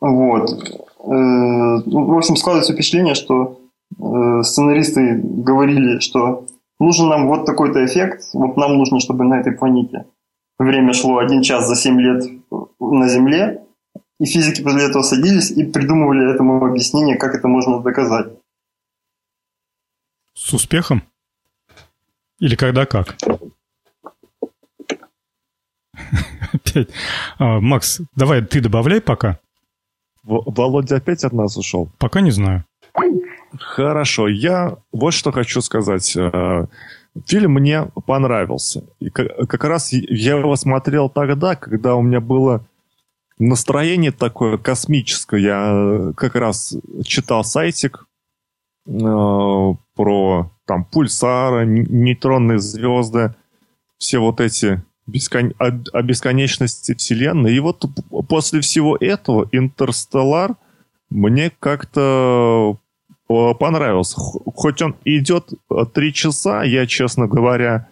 [0.02, 0.52] Вот.
[0.52, 1.12] Э,
[1.86, 3.62] ну, в общем, складывается впечатление, что
[3.98, 6.46] э, сценаристы говорили, что
[6.80, 10.06] нужен нам вот такой-то эффект, вот нам нужно, чтобы на этой планете
[10.60, 12.26] время шло один час за 7 лет
[12.80, 13.63] на Земле,
[14.20, 18.28] и физики после этого садились и придумывали этому объяснение, как это можно доказать.
[20.34, 21.04] С успехом?
[22.40, 23.16] Или когда как?
[26.54, 26.90] Опять.
[27.38, 29.40] А, Макс, давай ты добавляй пока.
[30.24, 31.90] Володя опять от нас ушел?
[31.98, 32.64] Пока не знаю.
[33.60, 36.16] Хорошо, я вот что хочу сказать.
[36.16, 36.68] Э,
[37.28, 38.84] фильм мне понравился.
[39.00, 42.66] И как раз я его смотрел тогда, когда у меня было
[43.40, 45.42] настроение такое космическое.
[45.42, 48.06] Я э, как раз читал сайтик
[48.86, 53.36] э, про там пульсары, нейтронные звезды,
[53.98, 55.54] все вот эти бескон...
[55.60, 57.56] о, бесконечности Вселенной.
[57.56, 57.86] И вот
[58.28, 60.56] после всего этого Интерстеллар
[61.10, 62.78] мне как-то
[63.28, 64.16] понравился.
[64.18, 65.50] Хоть он идет
[65.94, 67.90] три часа, я, честно говоря,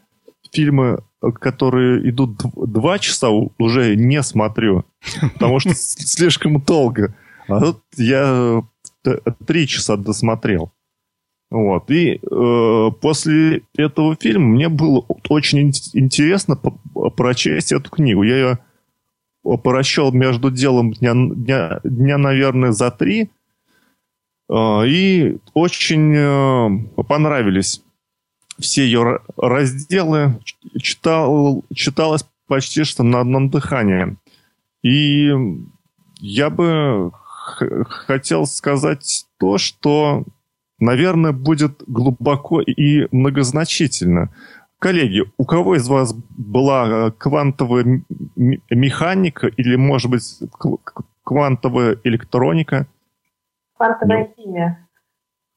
[0.52, 4.86] фильмы, которые идут два часа, уже не смотрю,
[5.34, 7.16] потому что слишком долго.
[7.48, 8.64] А тут я
[9.46, 10.72] три часа досмотрел.
[11.50, 11.92] Вот.
[11.92, 16.56] И э, после этого фильма мне было очень интересно
[17.18, 18.24] прочесть эту книгу.
[18.24, 23.30] Я ее прочел между делом дня, дня, дня наверное, за три.
[24.50, 27.84] Э, и очень э, понравились
[28.62, 30.40] все ее разделы.
[30.82, 34.18] Читал, читалось почти что на одном дыхании.
[34.84, 35.32] И
[36.20, 37.12] я бы
[38.08, 40.26] хотел сказать то, что
[40.82, 44.34] наверное, будет глубоко и многозначительно.
[44.80, 48.04] Коллеги, у кого из вас была э, квантовая
[48.36, 50.40] механика или, может быть,
[51.24, 52.88] квантовая электроника?
[53.78, 54.90] Квантовая ну, химия.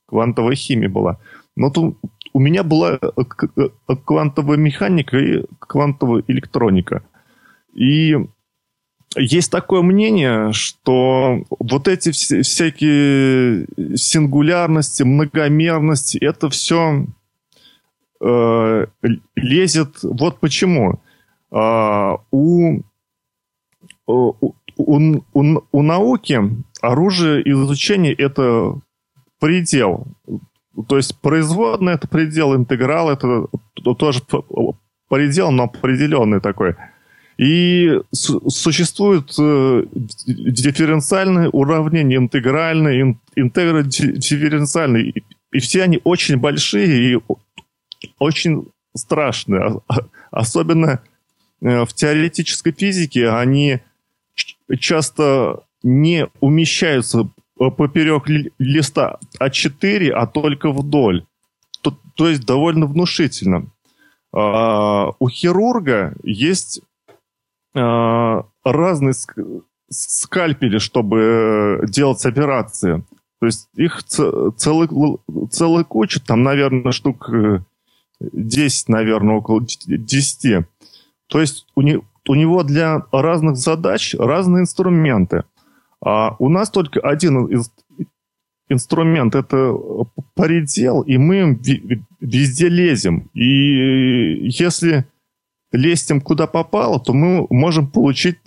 [0.06, 1.18] Квантовая химия была.
[1.56, 1.96] Но тут
[2.34, 3.08] у меня была э,
[3.56, 3.68] э,
[4.04, 7.04] квантовая механика и квантовая электроника.
[7.72, 8.16] И
[9.16, 13.66] есть такое мнение, что вот эти всякие
[13.96, 17.06] сингулярности, многомерности, это все
[18.20, 18.86] э,
[19.36, 20.02] лезет.
[20.02, 21.00] Вот почему.
[21.52, 22.80] Э, у,
[24.08, 26.40] у, у, у науки
[26.80, 28.74] оружие изучения это
[29.38, 30.08] предел.
[30.88, 33.46] То есть производная это предел, интеграл это
[33.98, 34.22] тоже
[35.08, 36.74] предел, но определенный такой.
[37.36, 45.10] И существуют э, дифференциальные уравнения, интегральные, ин, интегродифференциальные.
[45.10, 47.20] И, и все они очень большие и
[48.18, 49.62] очень страшные.
[49.62, 51.00] А, а, особенно
[51.60, 53.80] э, в теоретической физике они
[54.78, 61.24] часто не умещаются поперек листа А4, а только вдоль.
[61.82, 63.66] То, то есть довольно внушительно.
[64.32, 66.82] А, у хирурга есть
[67.74, 69.14] Э, разные
[69.90, 73.04] скальпели, чтобы э, делать операции.
[73.40, 74.88] То есть их целый,
[75.50, 77.28] целая куча, там, наверное, штук
[78.20, 80.66] 10, э, наверное, около 10.
[81.26, 85.42] То есть у, не, у него для разных задач разные инструменты.
[86.04, 87.72] А у нас только один из,
[88.68, 89.74] инструмент– это
[90.34, 91.58] предел, и мы
[92.20, 93.30] везде лезем.
[93.32, 95.06] И если
[95.72, 98.38] лезть им куда попало, то мы можем получить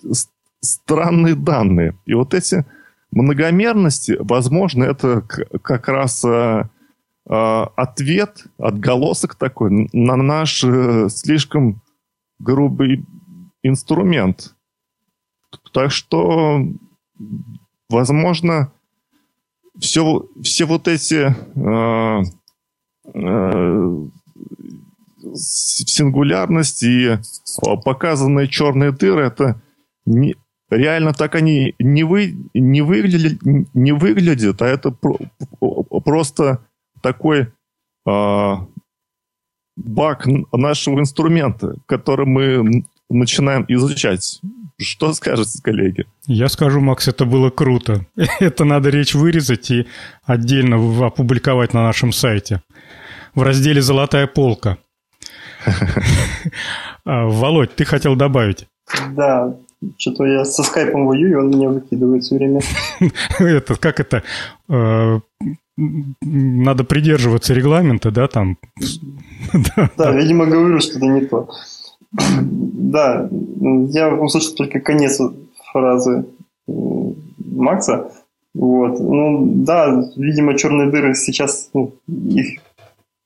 [0.62, 1.98] странные данные.
[2.06, 2.66] И вот эти
[3.12, 6.70] многомерности, возможно, это как раз а,
[7.28, 11.82] а, ответ, отголосок такой на наш э, слишком
[12.40, 13.06] грубый
[13.64, 14.56] инструмент.
[15.74, 16.62] Так что,
[17.90, 18.72] возможно,
[19.80, 22.24] все, все вот эти э,
[23.14, 24.06] э,
[25.36, 27.20] сингулярность и
[27.84, 29.62] показанные черные дыры, это
[30.06, 30.36] не,
[30.70, 33.40] реально так они не, вы, не, выглядят,
[33.74, 35.18] не выглядят, а это про,
[36.04, 36.66] просто
[37.02, 37.48] такой
[38.08, 38.54] э,
[39.76, 44.42] баг нашего инструмента, который мы начинаем изучать.
[44.80, 46.06] Что скажете, коллеги?
[46.28, 48.06] Я скажу, Макс, это было круто.
[48.40, 49.88] это надо речь вырезать и
[50.24, 52.62] отдельно опубликовать на нашем сайте
[53.34, 54.78] в разделе «Золотая полка».
[57.10, 58.68] А, Володь, ты хотел добавить?
[59.12, 59.56] Да,
[59.98, 62.60] что-то я со скайпом воюю, он меня выкидывает все время.
[63.40, 64.24] это, как это?
[64.68, 65.22] Э,
[65.78, 68.58] надо придерживаться регламента, да, там?
[69.98, 71.48] да, видимо, говорю что-то не то.
[72.42, 73.30] да,
[73.90, 75.20] я услышал только конец
[75.72, 76.26] фразы
[76.68, 76.72] э,
[77.38, 78.12] Макса.
[78.54, 79.00] Вот.
[79.00, 82.60] Ну, да, видимо, черные дыры сейчас ну, их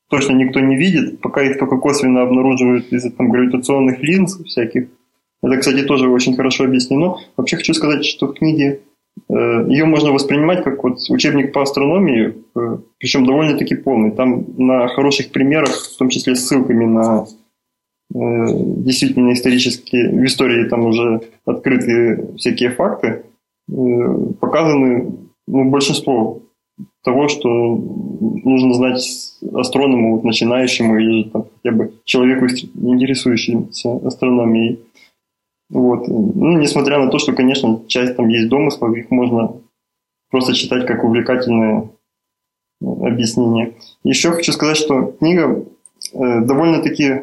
[0.09, 4.87] точно никто не видит, пока их только косвенно обнаруживают из-за там, гравитационных линз всяких.
[5.41, 7.15] Это, кстати, тоже очень хорошо объяснено.
[7.37, 8.81] Вообще хочу сказать, что в книге
[9.29, 14.11] э, ее можно воспринимать как вот учебник по астрономии, э, причем довольно-таки полный.
[14.11, 17.25] Там на хороших примерах, в том числе с ссылками на
[18.13, 23.23] действительно исторические, в истории там уже открытые всякие факты,
[23.67, 25.13] показаны
[25.47, 26.41] ну, большинство
[27.03, 29.03] того, что нужно знать
[29.53, 34.79] астроному, вот, начинающему или там, хотя бы человеку, интересующемуся астрономией.
[35.69, 36.07] Вот.
[36.07, 39.53] Ну, несмотря на то, что, конечно, часть там есть домыслов, их можно
[40.29, 41.89] просто читать как увлекательное
[42.81, 43.73] э, объяснение.
[44.03, 45.63] Еще хочу сказать, что книга
[46.13, 47.21] э, довольно-таки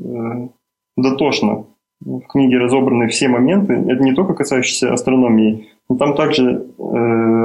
[0.00, 0.48] э,
[0.96, 1.64] дотошна.
[2.00, 3.72] В книге разобраны все моменты.
[3.72, 6.82] Это не только касающиеся астрономии, но там также э,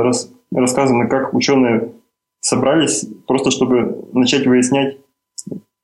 [0.03, 1.93] рас, рассказано, как ученые
[2.39, 4.97] собрались просто, чтобы начать выяснять,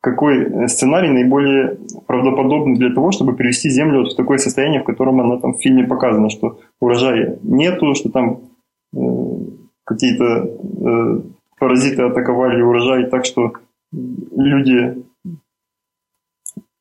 [0.01, 1.77] какой сценарий наиболее
[2.08, 5.62] правдоподобный для того, чтобы перевести Землю вот в такое состояние, в котором она там в
[5.62, 8.41] фильме показана, что урожая нету, что там
[8.95, 8.99] э,
[9.84, 11.21] какие-то э,
[11.60, 13.53] паразиты атаковали урожай так, что
[13.91, 15.03] люди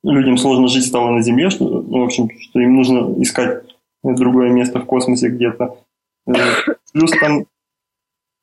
[0.02, 3.64] людям сложно жить стало на Земле, что, ну, в общем, что им нужно искать
[4.02, 5.76] другое место в космосе где-то.
[6.26, 6.32] Э,
[6.92, 7.46] плюс там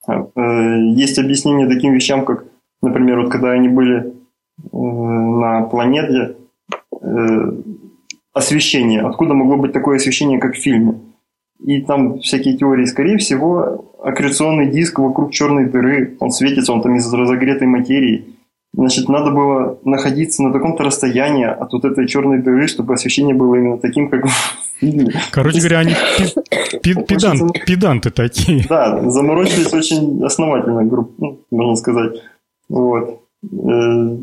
[0.07, 2.45] э, есть объяснение таким вещам, как,
[2.81, 4.15] например, вот когда они были
[4.57, 6.37] Э, на планете
[8.33, 9.01] освещение.
[9.01, 10.99] Откуда могло быть такое освещение, как в фильме?
[11.59, 16.95] И там всякие теории, скорее всего, аккреционный диск вокруг черной дыры, он светится, он там
[16.95, 18.35] из разогретой материи.
[18.77, 23.55] Значит, надо было находиться на таком-то расстоянии от вот этой черной дыры, чтобы освещение было
[23.55, 25.13] именно таким, как в фильме.
[25.31, 25.95] Короче говоря, они
[26.81, 28.65] педанты такие.
[28.67, 30.81] Да, заморочились очень основательно,
[31.17, 32.21] ну, можно сказать.
[32.67, 33.21] Вот.
[33.43, 34.17] Э,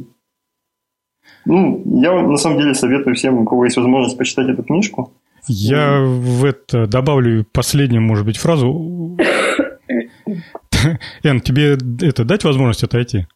[1.47, 5.13] ну, я на самом деле советую всем, у кого есть возможность почитать эту книжку.
[5.49, 9.17] Я в это добавлю последнюю, может быть, фразу.
[11.23, 13.27] Эн, тебе это дать возможность отойти?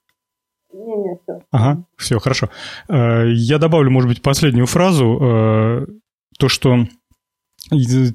[1.51, 2.51] Ага, все, хорошо.
[2.89, 5.19] Э, я добавлю, может быть, последнюю фразу.
[5.21, 5.87] Э,
[6.39, 6.87] то, что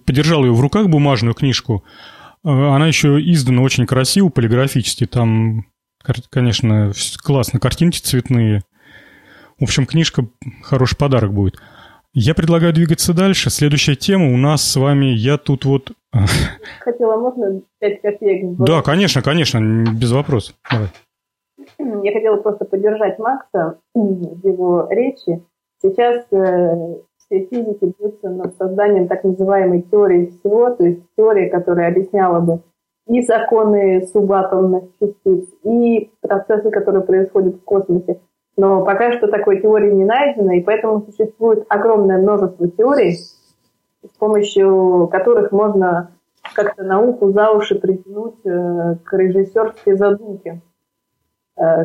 [0.05, 1.83] подержал ее в руках, бумажную книжку.
[2.43, 5.05] Э, она еще издана очень красиво, полиграфически.
[5.05, 5.65] Там,
[6.29, 6.91] конечно,
[7.23, 8.63] классно, картинки цветные.
[9.59, 10.27] В общем, книжка
[10.63, 11.57] хороший подарок будет.
[12.13, 13.49] Я предлагаю двигаться дальше.
[13.49, 15.93] Следующая тема у нас с вами, я тут вот...
[16.81, 18.57] Хотела, можно 5 копеек?
[18.57, 19.59] Да, конечно, конечно,
[19.93, 20.55] без вопросов.
[20.69, 20.89] Давай.
[22.03, 25.43] Я хотела просто поддержать Макса в его речи.
[25.81, 31.89] Сейчас э, все физики бьются над созданием так называемой теории всего, то есть теории, которая
[31.89, 32.61] объясняла бы
[33.07, 38.21] и законы субатомных частиц, и процессы, которые происходят в космосе.
[38.57, 45.09] Но пока что такой теории не найдено, и поэтому существует огромное множество теорий, с помощью
[45.11, 46.11] которых можно
[46.53, 50.61] как-то науку за уши притянуть э, к режиссерской задумке,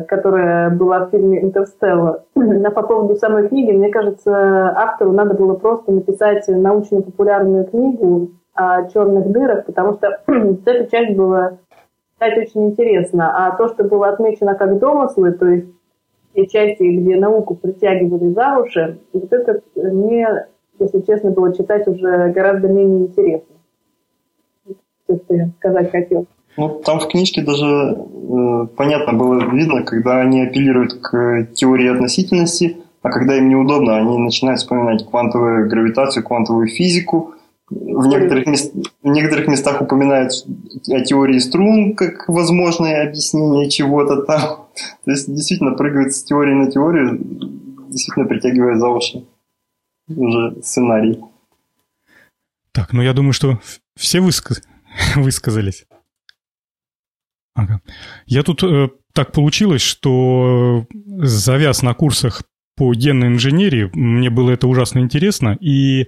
[0.07, 2.23] которая была в фильме «Интерстелла».
[2.35, 8.87] А по поводу самой книги, мне кажется, автору надо было просто написать научно-популярную книгу о
[8.89, 11.57] черных дырах, потому что эта часть была
[12.15, 13.31] читать очень интересно.
[13.33, 15.67] А то, что было отмечено как домыслы, то есть
[16.33, 20.47] те части, где науку притягивали за уши, вот это мне,
[20.79, 23.55] если честно, было читать уже гораздо менее интересно.
[25.05, 26.25] Что я сказать хотел.
[26.57, 32.77] Ну, там в книжке даже э, понятно было видно, когда они апеллируют к теории относительности,
[33.03, 37.35] а когда им неудобно, они начинают вспоминать квантовую гравитацию, квантовую физику,
[37.69, 40.31] в некоторых, мест, в некоторых местах упоминают
[40.89, 44.67] о теории струн как возможное объяснение чего-то там.
[45.05, 47.19] То есть действительно прыгают с теории на теорию.
[47.89, 49.25] действительно притягивает за уши
[50.07, 51.19] уже сценарий.
[52.71, 53.59] Так, ну я думаю, что
[53.97, 54.61] все высказ...
[55.15, 55.85] высказались.
[57.57, 57.81] Ага.
[58.27, 62.43] Я тут э, так получилось, что завяз на курсах
[62.75, 66.07] по генной инженерии, мне было это ужасно интересно, и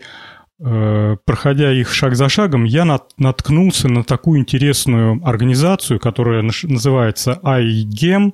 [0.60, 7.40] э, проходя их шаг за шагом, я нат, наткнулся на такую интересную организацию, которая называется
[7.44, 8.34] iGEM.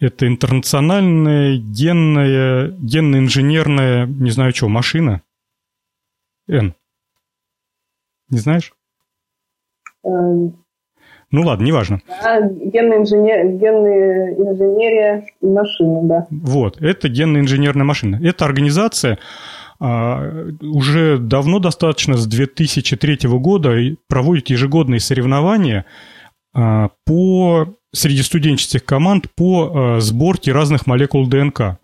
[0.00, 5.22] Это интернациональная генная, генно-инженерная, не знаю что, машина.
[6.48, 6.74] Н.
[8.28, 8.72] Не знаешь?
[11.30, 12.00] Ну ладно, неважно.
[12.08, 13.56] Да, генная, инженер...
[13.56, 16.26] генная инженерия машины, да.
[16.30, 18.20] Вот, это генная инженерная машина.
[18.22, 19.18] Эта организация
[19.78, 23.76] а, уже давно достаточно, с 2003 года,
[24.08, 25.86] проводит ежегодные соревнования
[26.52, 31.78] а, по среди студенческих команд по а, сборке разных молекул ДНК.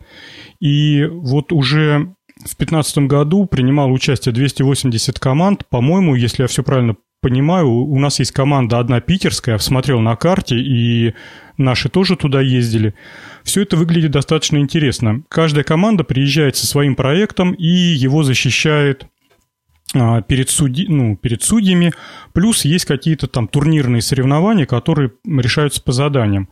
[0.61, 5.67] И вот уже в 2015 году принимало участие 280 команд.
[5.69, 6.97] По-моему, если я все правильно
[7.27, 11.13] понимаю, у нас есть команда одна питерская, я смотрел на карте, и
[11.57, 12.95] наши тоже туда ездили.
[13.43, 15.25] Все это выглядит достаточно интересно.
[15.29, 19.09] Каждая команда приезжает со своим проектом и его защищает
[19.93, 21.93] а, перед, судьи, ну, перед судьями,
[22.33, 26.49] плюс есть какие-то там турнирные соревнования, которые решаются по заданиям.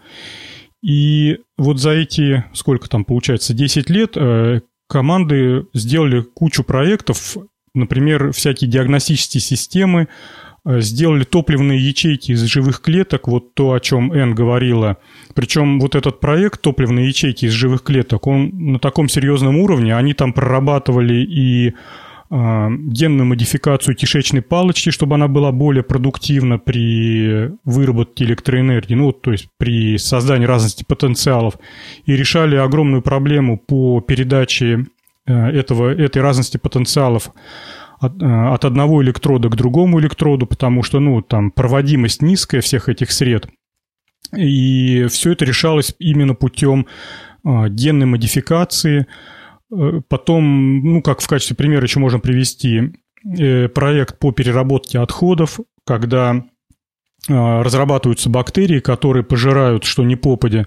[0.83, 7.37] И вот за эти, сколько там получается, 10 лет э, команды сделали кучу проектов,
[7.75, 10.09] например, всякие диагностические системы,
[10.67, 14.97] сделали топливные ячейки из живых клеток, вот то, о чем Энн говорила.
[15.35, 20.15] Причем вот этот проект топливные ячейки из живых клеток, он на таком серьезном уровне, они
[20.15, 21.73] там прорабатывали и э,
[22.31, 29.49] генную модификацию кишечной палочки, чтобы она была более продуктивна при выработке электроэнергии, ну, то есть
[29.59, 31.59] при создании разности потенциалов,
[32.07, 34.87] и решали огромную проблему по передаче
[35.27, 37.33] э, этого, этой разности потенциалов
[38.05, 42.89] от, э, от одного электрода к другому электроду, потому что, ну, там проводимость низкая всех
[42.89, 43.49] этих сред.
[44.37, 46.87] И все это решалось именно путем
[47.45, 49.07] э, генной модификации.
[49.73, 52.93] Э, потом, ну, как в качестве примера еще можно привести
[53.75, 56.45] проект по переработке отходов, когда
[57.27, 60.67] разрабатываются бактерии, которые пожирают что ни попадя,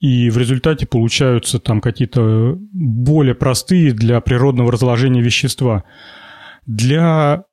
[0.00, 5.84] и в результате получаются там какие-то более простые для природного разложения вещества–
[6.68, 7.44] для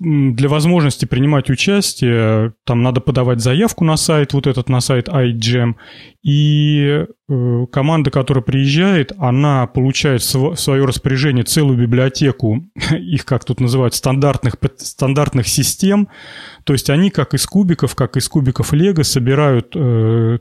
[0.00, 5.74] для возможности принимать участие, там надо подавать заявку на сайт, вот этот на сайт iGEM,
[6.22, 13.60] и э, команда, которая приезжает, она получает в свое распоряжение целую библиотеку, их как тут
[13.60, 16.08] называют, стандартных, стандартных систем,
[16.64, 20.38] то есть они как из кубиков, как из кубиков Лего собирают э,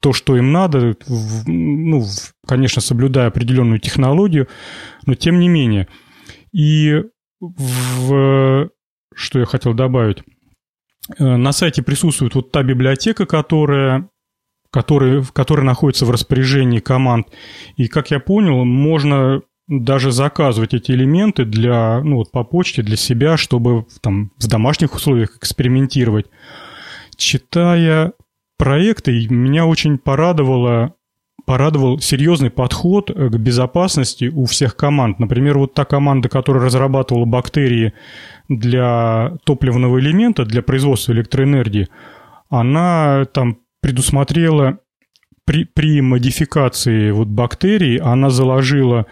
[0.00, 4.46] то, что им надо, в, ну, в, конечно, соблюдая определенную технологию,
[5.06, 5.88] но тем не менее–
[6.52, 7.02] и
[7.40, 8.70] в...
[9.14, 10.22] что я хотел добавить?
[11.18, 14.08] Э, на сайте присутствует вот та библиотека, которая
[14.72, 17.26] которая, которая находится в распоряжении команд.
[17.76, 22.96] И, как я понял, можно даже заказывать эти элементы для, ну, вот по почте для
[22.96, 26.26] себя, чтобы там в домашних условиях экспериментировать.
[27.16, 28.12] Читая
[28.58, 30.94] проекты, меня очень порадовало
[31.44, 35.18] порадовал серьезный подход э, к безопасности у всех команд.
[35.18, 37.92] Например, вот та команда, которая разрабатывала бактерии
[38.48, 41.88] для топливного элемента, для производства электроэнергии,
[42.48, 44.78] она там предусмотрела
[45.44, 49.06] при, при модификации вот бактерий, она заложила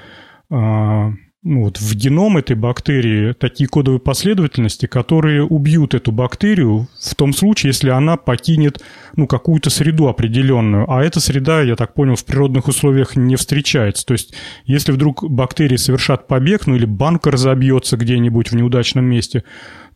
[0.50, 1.12] а,
[1.44, 7.32] ну, вот в геном этой бактерии такие кодовые последовательности, которые убьют эту бактерию в том
[7.32, 8.82] случае, если она покинет
[9.14, 10.90] ну, какую-то среду определенную.
[10.90, 14.04] А эта среда, я так понял, в природных условиях не встречается.
[14.04, 14.34] То есть,
[14.64, 19.44] если вдруг бактерии совершат побег, ну или банк разобьется где-нибудь в неудачном месте,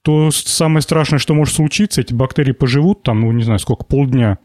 [0.02, 4.38] то самое страшное, что может случиться, эти бактерии поживут там, ну не знаю сколько, полдня,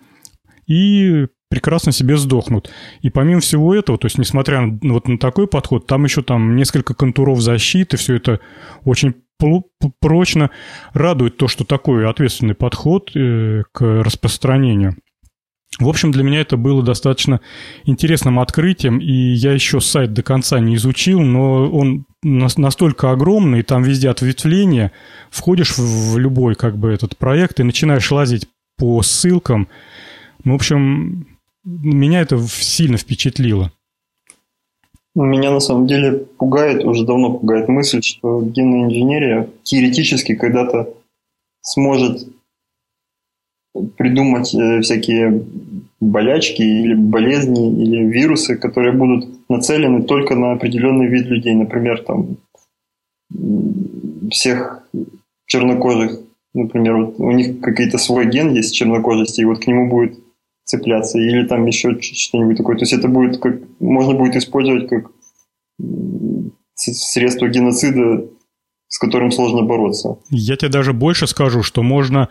[0.68, 2.70] и прекрасно себе сдохнут.
[3.02, 6.56] И помимо всего этого, то есть несмотря на, вот на такой подход, там еще там
[6.56, 8.40] несколько контуров защиты, все это
[8.84, 9.16] очень
[10.00, 10.50] прочно
[10.94, 14.96] радует то, что такой ответственный подход э, к распространению.
[15.80, 17.40] В общем, для меня это было достаточно
[17.86, 23.84] интересным открытием, и я еще сайт до конца не изучил, но он настолько огромный, там
[23.84, 24.92] везде ответвления,
[25.30, 29.68] входишь в любой как бы этот проект и начинаешь лазить по ссылкам.
[30.44, 31.37] В общем,
[31.68, 33.72] меня это сильно впечатлило.
[35.16, 40.94] Меня на самом деле пугает, уже давно пугает мысль, что генная инженерия теоретически когда-то
[41.62, 42.28] сможет
[43.98, 45.44] придумать э, всякие
[46.00, 51.54] болячки или болезни или вирусы, которые будут нацелены только на определенный вид людей.
[51.54, 52.38] Например, там
[54.30, 54.88] всех
[55.48, 56.20] чернокожих,
[56.54, 60.18] например, вот у них какой-то свой ген есть чернокожести, и вот к нему будет
[60.68, 62.76] цепляться, или там еще что-нибудь такое.
[62.76, 65.12] То есть это будет как, можно будет использовать как
[66.76, 68.28] средство геноцида,
[68.90, 70.18] с которым сложно бороться.
[70.30, 72.28] Я тебе даже больше скажу, что можно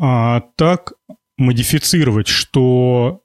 [0.00, 0.92] а, так
[1.36, 3.22] модифицировать, что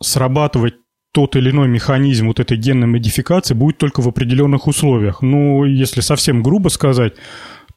[0.00, 0.74] срабатывать
[1.12, 5.20] тот или иной механизм вот этой генной модификации будет только в определенных условиях.
[5.20, 7.14] Ну, если совсем грубо сказать,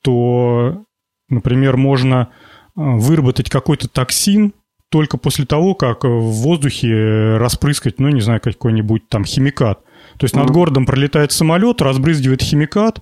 [0.04, 0.84] то,
[1.28, 2.30] например, можно
[2.76, 4.54] а, выработать какой-то токсин
[4.90, 9.80] только после того, как в воздухе распрыскать, ну, не знаю, какой-нибудь там химикат.
[10.18, 13.02] То есть над городом пролетает самолет, разбрызгивает химикат,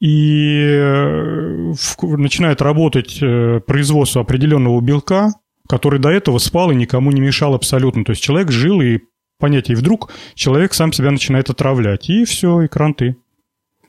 [0.00, 1.72] и э,
[2.02, 5.32] начинает работать э, производство определенного белка,
[5.68, 8.04] который до этого спал и никому не мешал абсолютно.
[8.04, 9.00] То есть человек жил и
[9.38, 13.16] понятие, и вдруг человек сам себя начинает отравлять, и все, и кранты.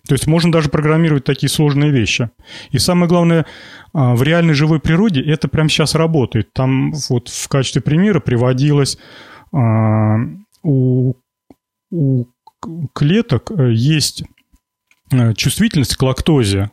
[0.08, 2.30] То есть можно даже программировать такие сложные вещи.
[2.72, 3.46] И самое главное,
[3.94, 6.54] а, в реальной живой природе это прямо сейчас работает.
[6.54, 8.98] Там вот в качестве примера приводилось
[9.52, 10.18] а,
[10.64, 11.14] у,
[11.92, 12.26] у
[12.94, 14.24] клеток э, есть
[15.12, 16.72] э, чувствительность к лактозе.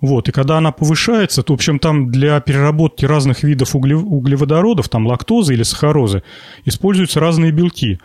[0.00, 5.06] Вот, и когда она повышается, то, в общем, там для переработки разных видов углеводородов, там
[5.06, 6.22] лактозы или сахарозы,
[6.66, 7.98] используются разные белки.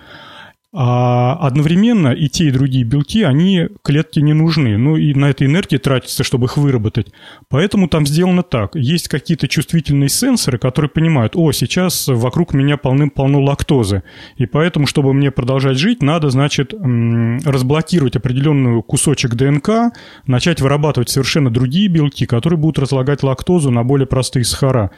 [0.71, 4.77] А одновременно и те, и другие белки, они клетке не нужны.
[4.77, 7.07] Ну и на этой энергии тратится, чтобы их выработать.
[7.49, 8.75] Поэтому там сделано так.
[8.75, 14.03] Есть какие-то чувствительные сенсоры, которые понимают, о, сейчас вокруг меня полным-полно лактозы.
[14.37, 19.91] И поэтому, чтобы мне продолжать жить, надо, значит, разблокировать определенный кусочек ДНК,
[20.27, 24.91] начать вырабатывать совершенно другие белки, которые будут разлагать лактозу на более простые сахара.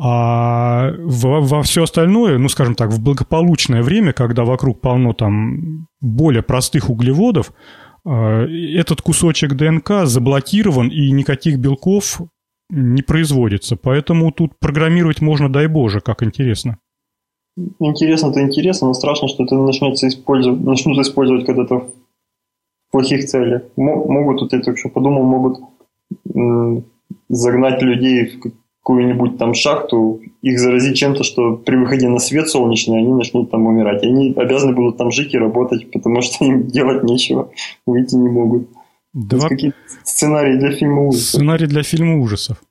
[0.00, 5.88] А во, во все остальное, ну, скажем так, в благополучное время, когда вокруг полно там
[6.00, 7.52] более простых углеводов,
[8.04, 12.20] а, этот кусочек ДНК заблокирован и никаких белков
[12.70, 13.76] не производится.
[13.76, 16.78] Поэтому тут программировать можно, дай боже, как интересно.
[17.80, 21.92] Интересно-то интересно, но страшно, что это начнется использовать, начнут использовать когда-то в
[22.92, 23.62] плохих целях.
[23.74, 25.58] Могут, вот я только что подумал, могут
[27.28, 28.52] загнать людей в
[28.88, 33.66] какую-нибудь там шахту, их заразить чем-то, что при выходе на свет солнечный они начнут там
[33.66, 34.02] умирать.
[34.02, 37.50] Они обязаны будут там жить и работать, потому что им делать нечего,
[37.86, 38.68] выйти не могут.
[39.12, 39.48] Да.
[39.48, 39.74] какие
[40.04, 41.28] сценарии для фильма ужасов.
[41.28, 42.62] Сценарий для фильма ужасов.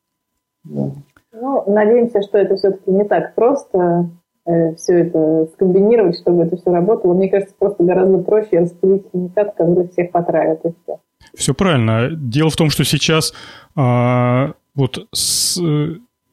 [0.63, 0.91] Да.
[1.33, 4.09] Ну, надеемся, что это все-таки не так просто
[4.47, 7.13] э, все это скомбинировать, чтобы это все работало.
[7.13, 10.99] Мне кажется, просто гораздо проще распылить химикат, который всех потравит и все.
[11.35, 12.09] Все правильно.
[12.11, 13.33] Дело в том, что сейчас
[13.75, 15.59] а, вот с,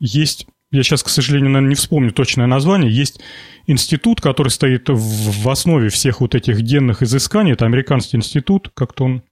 [0.00, 3.20] есть, я сейчас, к сожалению, наверное, не вспомню точное название, есть
[3.66, 9.22] институт, который стоит в, основе всех вот этих генных изысканий, это американский институт, как-то он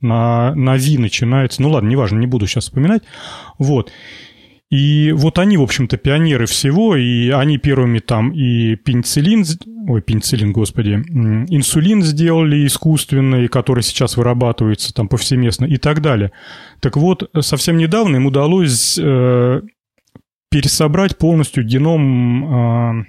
[0.00, 3.02] на, на Ви начинается, ну ладно, неважно, не буду сейчас вспоминать,
[3.58, 3.92] вот.
[4.68, 9.44] И вот они, в общем-то, пионеры всего, и они первыми там и пенициллин,
[9.88, 16.32] ой, пенициллин, господи, инсулин сделали искусственный, который сейчас вырабатывается там повсеместно и так далее.
[16.80, 19.62] Так вот, совсем недавно им удалось э,
[20.50, 23.04] пересобрать полностью геном э,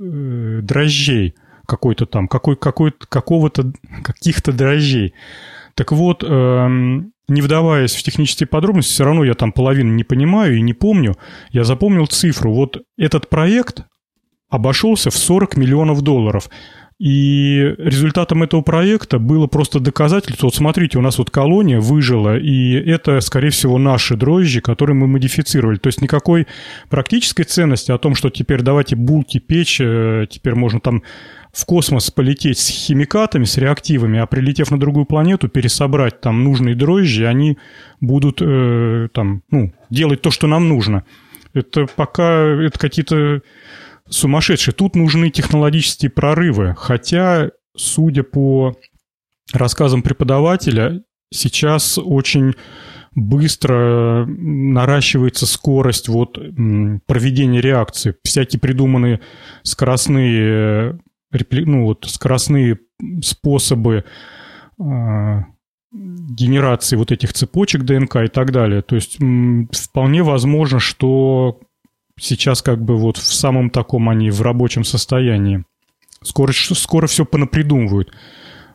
[0.00, 1.34] э, дрожжей
[1.66, 3.72] какой-то там, какой, какой, какого-то,
[4.04, 5.14] каких-то дрожжей.
[5.74, 10.56] Так вот, э, не вдаваясь в технические подробности, все равно я там половину не понимаю
[10.56, 11.16] и не помню.
[11.50, 12.52] Я запомнил цифру.
[12.52, 13.84] Вот этот проект
[14.48, 16.50] обошелся в 40 миллионов долларов.
[17.02, 20.46] И результатом этого проекта было просто доказательство.
[20.46, 25.08] Вот смотрите, у нас вот колония выжила, и это, скорее всего, наши дрожжи, которые мы
[25.08, 25.78] модифицировали.
[25.78, 26.46] То есть никакой
[26.88, 31.02] практической ценности о том, что теперь давайте булки печь, э, теперь можно там
[31.52, 36.76] в космос полететь с химикатами, с реактивами, а прилетев на другую планету, пересобрать там нужные
[36.76, 37.58] дрожжи, они
[38.00, 41.02] будут э, там, ну, делать то, что нам нужно.
[41.52, 43.42] Это пока это какие-то
[44.08, 44.74] сумасшедшие.
[44.74, 46.74] Тут нужны технологические прорывы.
[46.76, 48.76] Хотя, судя по
[49.52, 52.54] рассказам преподавателя, сейчас очень
[53.14, 56.38] быстро наращивается скорость вот
[57.06, 58.14] проведения реакции.
[58.24, 59.20] Всякие придуманные
[59.62, 60.98] скоростные
[61.50, 62.78] ну, вот, скоростные
[63.22, 64.04] способы
[64.78, 65.38] э,
[65.92, 68.82] генерации вот этих цепочек ДНК и так далее.
[68.82, 69.18] То есть
[69.72, 71.60] вполне возможно, что
[72.18, 75.64] сейчас как бы вот в самом таком они в рабочем состоянии.
[76.22, 78.12] Скоро, скоро все понапридумывают.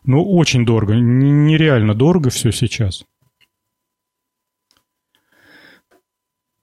[0.04, 3.04] Но очень дорого, нереально дорого все сейчас.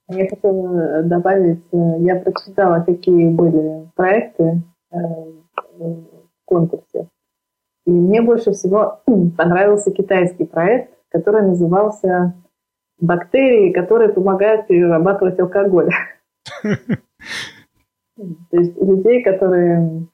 [0.07, 4.61] Я хотела добавить, э, я прочитала, какие были проекты
[4.91, 4.97] э,
[5.77, 6.05] в
[6.45, 7.07] конкурсе.
[7.85, 9.01] И мне больше всего
[9.37, 12.35] понравился китайский проект, который назывался
[12.99, 15.89] «Бактерии, которые помогают перерабатывать алкоголь».
[18.17, 20.07] То есть людей, которые,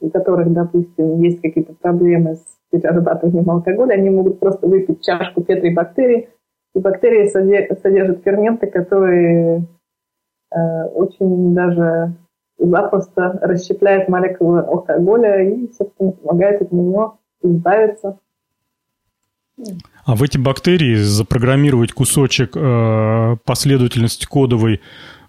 [0.00, 5.74] у которых, допустим, есть какие-то проблемы с перерабатыванием алкоголя, они могут просто выпить чашку петри
[5.74, 6.28] бактерий,
[6.74, 9.66] и бактерии содержат ферменты, которые
[10.52, 12.14] э, очень даже
[12.58, 18.18] запросто расщепляют молекулы алкоголя и, собственно, помогают от него избавиться.
[20.04, 24.80] А в эти бактерии запрограммировать кусочек э, последовательности кодовой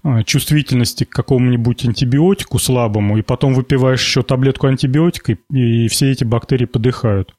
[0.04, 6.12] э, чувствительности к какому-нибудь антибиотику слабому, и потом выпиваешь еще таблетку антибиотика, и, и все
[6.12, 7.36] эти бактерии подыхают.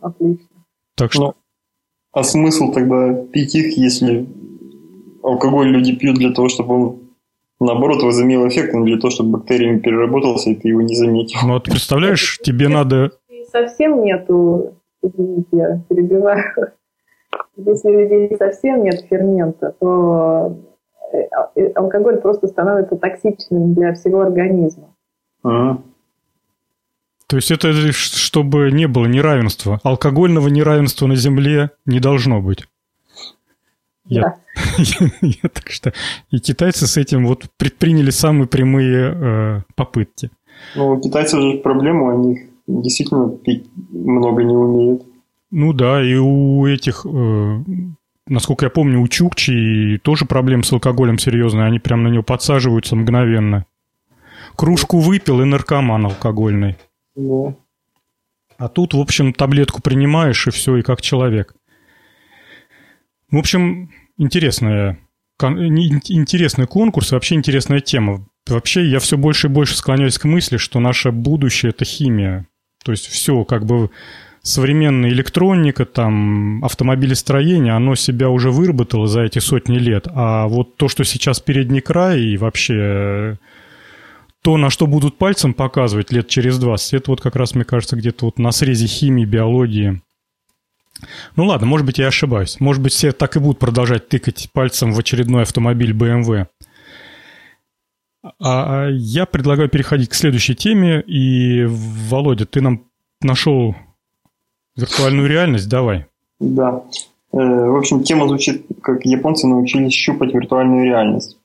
[0.00, 0.46] Отлично.
[0.96, 1.22] Так что...
[1.22, 1.34] Но,
[2.12, 4.28] а смысл тогда пить их, если
[5.22, 7.00] алкоголь люди пьют для того, чтобы он
[7.60, 11.38] наоборот возымел эффект, но для того, чтобы бактериями переработался, и ты его не заметил.
[11.42, 13.12] Ну, вот представляешь, тебе надо...
[13.50, 14.74] Совсем нету
[15.06, 16.72] извините, я перебиваю,
[17.56, 20.58] если у людей совсем нет фермента, то
[21.12, 21.18] э,
[21.56, 24.94] э, алкоголь просто становится токсичным для всего организма.
[25.42, 25.82] Ага.
[27.26, 29.80] То есть это чтобы не было неравенства.
[29.82, 32.66] Алкогольного неравенства на Земле не должно быть.
[34.06, 34.36] Я, да.
[34.76, 35.10] я,
[35.42, 35.92] я, так что
[36.30, 40.30] и китайцы с этим вот предприняли самые прямые э, попытки.
[40.76, 43.38] Ну, у китайцев же проблема, они действительно
[43.90, 45.02] много не умеют.
[45.50, 47.64] Ну да, и у этих, э,
[48.26, 51.66] насколько я помню, у Чукчи тоже проблем с алкоголем серьезные.
[51.66, 53.66] Они прям на него подсаживаются мгновенно.
[54.56, 56.76] Кружку выпил и наркоман алкогольный.
[57.14, 57.54] Да.
[58.56, 61.54] А тут, в общем, таблетку принимаешь, и все, и как человек.
[63.30, 64.98] В общем, интересная,
[65.40, 68.26] интересный конкурс, вообще интересная тема.
[68.48, 72.46] Вообще, я все больше и больше склоняюсь к мысли, что наше будущее– это химия.
[72.84, 73.90] То есть все как бы
[74.42, 80.06] современная электроника, там, автомобилестроение, оно себя уже выработало за эти сотни лет.
[80.14, 83.38] А вот то, что сейчас передний край и вообще
[84.42, 87.96] то, на что будут пальцем показывать лет через 20, это вот как раз, мне кажется,
[87.96, 90.02] где-то вот на срезе химии, биологии.
[91.36, 92.60] Ну ладно, может быть, я ошибаюсь.
[92.60, 96.48] Может быть, все так и будут продолжать тыкать пальцем в очередной автомобиль BMW.
[98.40, 101.02] А я предлагаю переходить к следующей теме.
[101.06, 102.84] И, Володя, ты нам
[103.20, 103.74] нашел
[104.76, 105.68] виртуальную реальность?
[105.68, 106.06] Давай.
[106.40, 106.82] Да.
[107.32, 111.36] Э, в общем, тема звучит, как японцы научились щупать виртуальную реальность.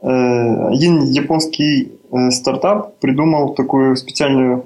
[0.00, 4.64] Э, один японский э, стартап придумал такую специальную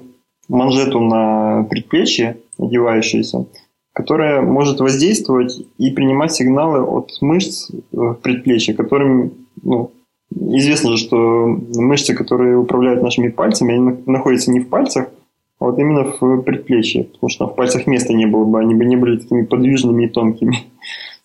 [0.49, 3.45] манжету на предплечье, одевающуюся,
[3.93, 9.91] которая может воздействовать и принимать сигналы от мышц в предплечье, которым ну,
[10.29, 15.07] Известно же, что мышцы, которые управляют нашими пальцами, они находятся не в пальцах,
[15.59, 18.85] а вот именно в предплечье, потому что в пальцах места не было бы, они бы
[18.85, 20.57] не были такими подвижными и тонкими.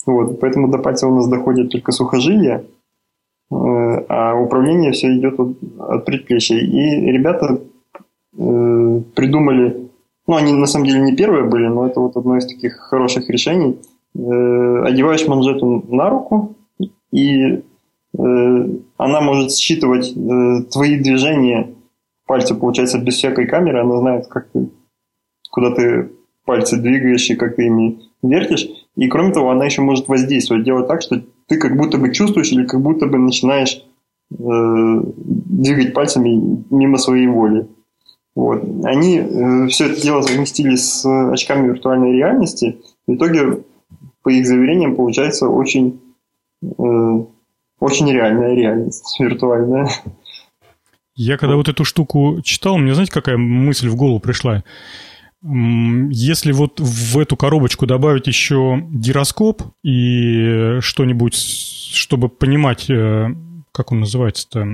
[0.05, 2.64] Вот, поэтому до пальца у нас доходят только сухожилия,
[3.53, 6.57] э, а управление все идет от, предплечья.
[6.57, 7.61] И ребята
[8.36, 9.88] э, придумали,
[10.26, 13.30] ну, они на самом деле не первые были, но это вот одно из таких хороших
[13.30, 13.78] решений.
[14.16, 16.57] Э, одеваешь манжету на руку,
[17.12, 17.62] и
[18.16, 21.74] она может считывать э, твои движения
[22.26, 24.68] пальца, получается, без всякой камеры, она знает, как ты,
[25.50, 26.10] куда ты
[26.44, 28.68] пальцы двигаешь и как ты ими вертишь.
[28.96, 32.52] И кроме того, она еще может воздействовать, делать так, что ты как будто бы чувствуешь
[32.52, 33.82] или как будто бы начинаешь
[34.30, 37.66] э, двигать пальцами мимо своей воли.
[38.34, 38.62] Вот.
[38.84, 42.78] Они э, все это дело совместили с очками виртуальной реальности.
[43.06, 43.62] В итоге,
[44.22, 46.00] по их заверениям, получается очень
[46.62, 47.24] э,
[47.83, 49.89] очень реальная реальность, виртуальная.
[51.14, 54.62] Я когда вот эту штуку читал, мне знаете, какая мысль в голову пришла?
[55.43, 63.35] Если вот в эту коробочку добавить еще гироскоп и что-нибудь, чтобы понимать, э,
[63.72, 64.64] как он называется-то,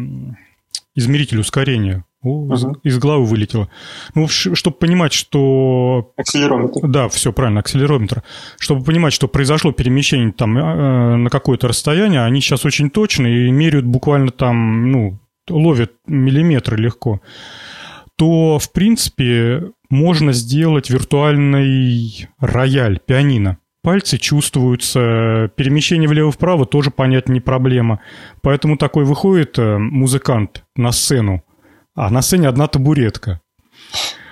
[0.95, 3.69] измеритель ускорения, о, из, из головы вылетело.
[4.14, 6.12] Ну, чтобы понимать, что...
[6.16, 6.87] Акселерометр.
[6.89, 8.23] Да, все правильно, акселерометр.
[8.59, 13.51] Чтобы понимать, что произошло перемещение там э, на какое-то расстояние, они сейчас очень точные и
[13.51, 17.21] меряют буквально там, ну, ловят миллиметры легко,
[18.16, 23.59] то, в принципе, можно сделать виртуальный рояль, пианино.
[23.81, 28.01] Пальцы чувствуются, перемещение влево-вправо тоже понять не проблема.
[28.43, 31.45] Поэтому такой выходит э, музыкант на сцену,
[31.99, 33.41] а на сцене одна табуретка.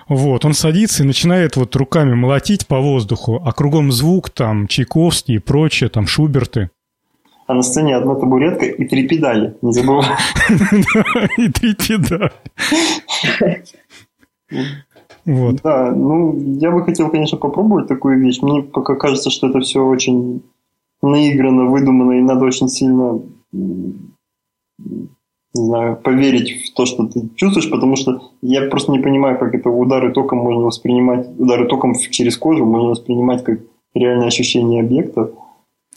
[0.08, 5.34] Вот, он садится и начинает вот руками молотить по воздуху, а кругом звук, там, Чайковский
[5.34, 6.70] и прочее, там, Шуберты.
[7.48, 10.06] а на сцене одна табуретка и три педали, не забывай.
[11.38, 12.30] И три педали.
[15.24, 15.60] Вот.
[15.64, 18.40] Да, ну, я бы хотел, конечно, попробовать такую вещь.
[18.42, 20.44] Мне пока кажется, что это все очень
[21.02, 23.20] наиграно, выдумано, и надо очень сильно
[25.58, 29.54] не знаю, поверить в то, что ты чувствуешь, потому что я просто не понимаю, как
[29.54, 33.60] это удары током можно воспринимать, удары током через кожу можно воспринимать как
[33.94, 35.30] реальное ощущение объекта.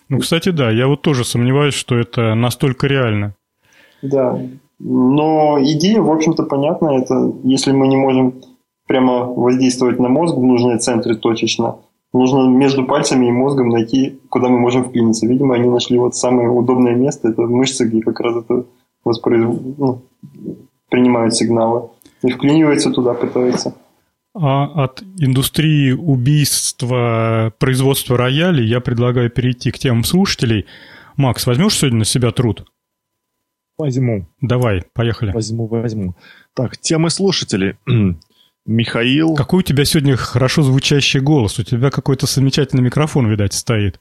[0.09, 3.35] Ну, кстати, да, я вот тоже сомневаюсь, что это настолько реально.
[4.01, 4.39] Да,
[4.79, 6.97] но идея, в общем-то, понятна.
[6.97, 8.33] Это если мы не можем
[8.87, 11.75] прямо воздействовать на мозг в нужные центры точечно,
[12.13, 15.27] нужно между пальцами и мозгом найти, куда мы можем вклиниться.
[15.27, 18.65] Видимо, они нашли вот самое удобное место, это мышцы, где как раз это
[19.03, 19.77] воспроизвод...
[19.77, 20.05] ну,
[20.89, 21.89] принимают сигналы
[22.23, 23.75] и вклинивается туда, пытается.
[24.33, 30.65] А от индустрии убийства, производства роялей я предлагаю перейти к темам слушателей.
[31.17, 32.65] Макс, возьмешь сегодня на себя труд?
[33.77, 34.27] Возьму.
[34.41, 35.31] Давай, поехали.
[35.31, 36.15] Возьму, возьму.
[36.53, 37.75] Так, темы слушателей.
[38.65, 39.35] Михаил...
[39.35, 41.57] Какой у тебя сегодня хорошо звучащий голос.
[41.59, 43.99] У тебя какой-то замечательный микрофон, видать, стоит.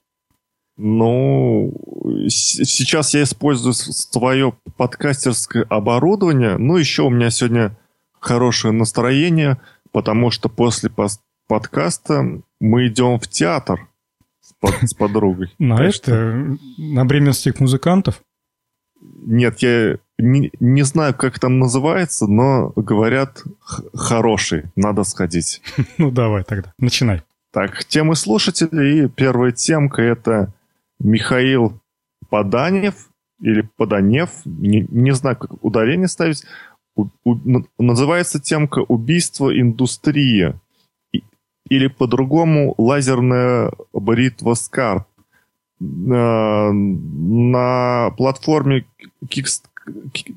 [0.78, 1.74] Ну,
[2.28, 6.56] сейчас я использую свое подкастерское оборудование.
[6.56, 7.76] Ну, еще у меня сегодня
[8.20, 9.60] хорошее настроение,
[9.90, 10.88] потому что после
[11.48, 13.88] подкаста мы идем в театр
[14.40, 15.52] с, под, с подругой.
[15.58, 16.56] На это?
[16.76, 18.22] На бременских музыкантов?
[19.00, 23.42] Нет, я не, не знаю, как там называется, но говорят
[23.94, 25.60] хороший, надо сходить.
[25.98, 27.22] Ну, давай тогда, начинай.
[27.52, 29.06] Так, темы слушателей.
[29.06, 30.52] И первая темка это
[31.00, 31.80] Михаил
[32.28, 36.44] Поданев или Поданев, не, не знаю, как ударение ставить,
[36.96, 40.54] у, у, называется темка «Убийство индустрии»
[41.68, 45.06] или по-другому «Лазерная бритва Скарп».
[45.80, 48.84] На, на платформе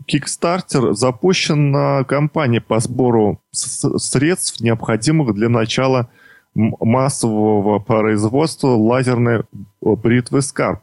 [0.08, 6.12] Kickstarter запущена кампания по сбору средств, необходимых для начала
[6.54, 9.44] массового производства лазерной
[9.82, 10.82] бритвы Скарп.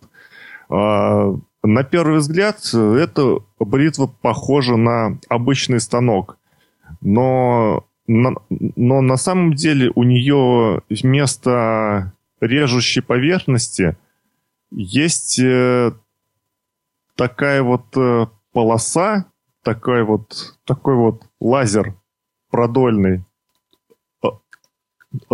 [0.71, 6.39] А, на первый взгляд, эта бритва похожа на обычный станок.
[7.01, 13.97] Но, но на самом деле у нее вместо режущей поверхности
[14.71, 15.93] есть э,
[17.17, 19.27] такая вот э, полоса,
[19.63, 21.95] такой вот, такой вот лазер
[22.51, 23.25] продольный,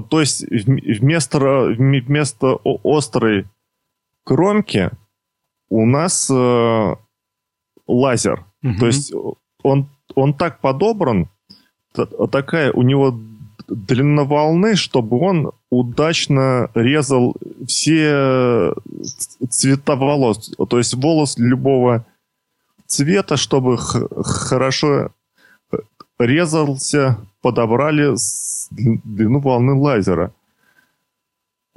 [0.08, 3.46] то есть вместо, вместо острой
[4.24, 4.90] кромки
[5.68, 6.94] у нас э,
[7.86, 8.44] лазер.
[8.62, 8.78] Угу.
[8.78, 9.12] То есть
[9.62, 11.28] он, он так подобран,
[12.30, 13.18] такая у него
[13.68, 17.34] длина волны, чтобы он удачно резал
[17.66, 18.74] все
[19.48, 20.54] цвета волос.
[20.68, 22.06] То есть волос любого
[22.86, 25.12] цвета, чтобы хорошо
[26.18, 28.14] резался, подобрали
[28.70, 30.32] длину волны лазера.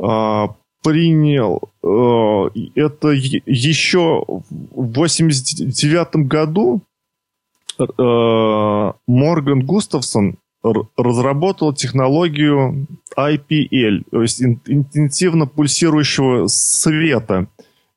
[0.02, 6.82] А, принял а, это еще в 89 году
[7.78, 12.88] а, Морган Густавсон разработал технологию
[13.18, 17.48] IPL, то есть интенсивно пульсирующего света.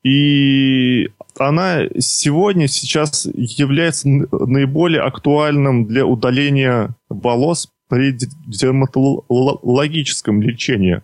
[0.03, 1.09] И
[1.41, 8.13] она сегодня, сейчас является наиболее актуальным для удаления волос при
[8.47, 11.01] дерматологическом лечении.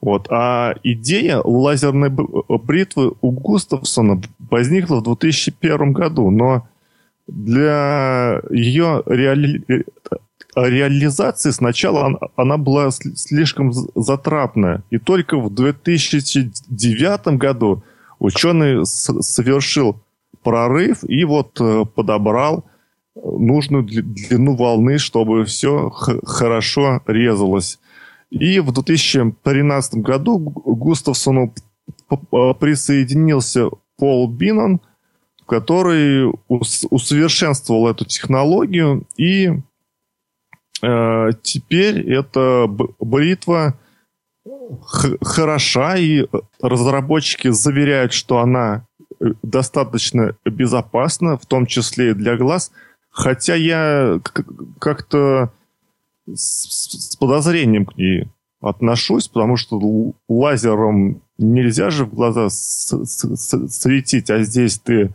[0.00, 0.26] Вот.
[0.30, 4.20] А идея лазерной бритвы у Густавсона
[4.50, 6.68] возникла в 2001 году, но
[7.28, 9.62] для ее реали...
[10.56, 14.82] реализации сначала она, она была слишком затратная.
[14.90, 17.84] И только в 2009 году
[18.18, 20.00] ученый совершил
[20.42, 22.64] прорыв и вот э, подобрал
[23.14, 27.78] нужную длину волны, чтобы все хорошо резалось.
[28.30, 31.54] И в 2013 году Густавсону
[32.08, 34.80] присоединился Пол Бинан,
[35.46, 39.50] который усовершенствовал эту технологию, и
[40.82, 42.66] э, теперь эта
[43.00, 43.78] бритва
[45.20, 46.26] хороша, и
[46.60, 48.86] разработчики заверяют, что она
[49.20, 52.70] э, достаточно безопасна, в том числе и для глаз–
[53.18, 54.20] Хотя я
[54.78, 55.52] как-то
[56.32, 58.28] с, с подозрением к ней
[58.60, 65.12] отношусь, потому что лазером нельзя же в глаза светить, а здесь ты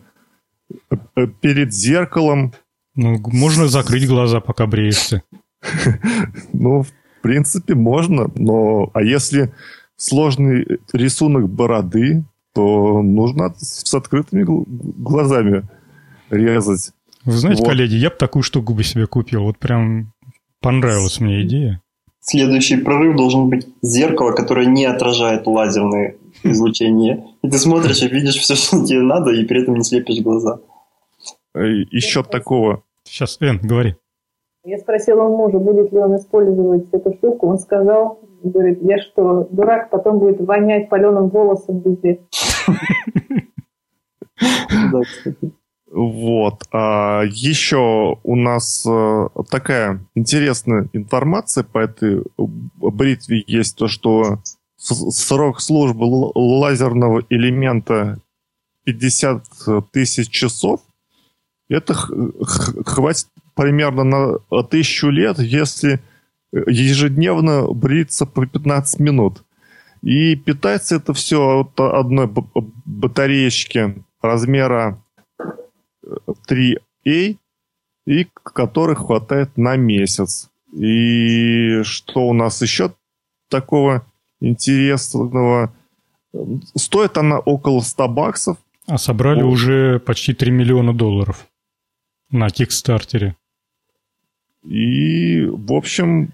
[0.89, 2.53] э, перед зеркалом.
[2.95, 5.23] Ну, можно закрыть глаза, пока бреешься.
[6.51, 6.91] Ну, в
[7.23, 8.91] принципе, можно, но...
[8.93, 9.51] А если
[9.95, 15.67] сложный рисунок бороды, то нужно с открытыми глазами
[16.29, 16.91] резать.
[17.25, 17.69] Вы знаете, вот.
[17.69, 19.43] коллеги, я бы такую штуку бы себе купил.
[19.43, 20.13] Вот прям
[20.61, 21.81] понравилась мне идея.
[22.19, 27.25] Следующий прорыв должен быть зеркало, которое не отражает лазерное излучение.
[27.41, 30.59] И ты смотришь и видишь все, что тебе надо, и при этом не слепишь глаза.
[31.55, 32.83] Э, Еще такого.
[33.03, 33.95] Сейчас, Эн, говори.
[34.65, 37.47] Я спросила у мужа, будет ли он использовать эту штуку.
[37.47, 42.21] Он сказал, говорит, я что, дурак, потом будет вонять паленым волосом везде.
[45.91, 46.63] Вот.
[46.71, 54.39] А еще у нас э, такая интересная информация по этой бритве есть, то что
[54.77, 58.17] срок службы лазерного элемента
[58.85, 59.43] 50
[59.91, 60.81] тысяч часов.
[61.69, 65.99] Это хватит примерно на тысячу лет, если
[66.51, 69.43] ежедневно бриться по 15 минут.
[70.01, 72.29] И питается это все от одной
[72.85, 75.01] батареечки размера
[76.49, 77.37] 3A,
[78.05, 80.49] и которых хватает на месяц.
[80.73, 82.93] И что у нас еще
[83.49, 84.05] такого
[84.41, 85.73] интересного?
[86.75, 88.57] Стоит она около 100 баксов.
[88.87, 89.47] А собрали О.
[89.47, 91.47] уже почти 3 миллиона долларов
[92.29, 93.37] на Кикстартере.
[94.63, 96.33] И, в общем,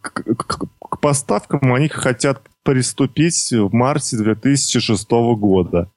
[0.00, 5.90] к, к, к поставкам они хотят приступить в марте 2006 года.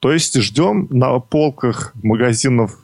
[0.00, 2.78] То есть ждем на полках магазинов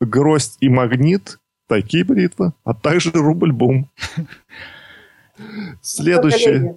[0.00, 1.38] «Гроздь» и «Магнит»
[1.68, 3.88] такие бритвы, а также «Рубль Бум».
[5.82, 6.76] Следующее.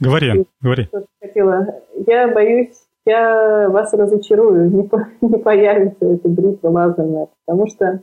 [0.00, 0.88] Говори, говори.
[2.06, 2.76] Я боюсь,
[3.06, 8.00] я вас разочарую, не, по, не появится эта бритва лазерная, потому что,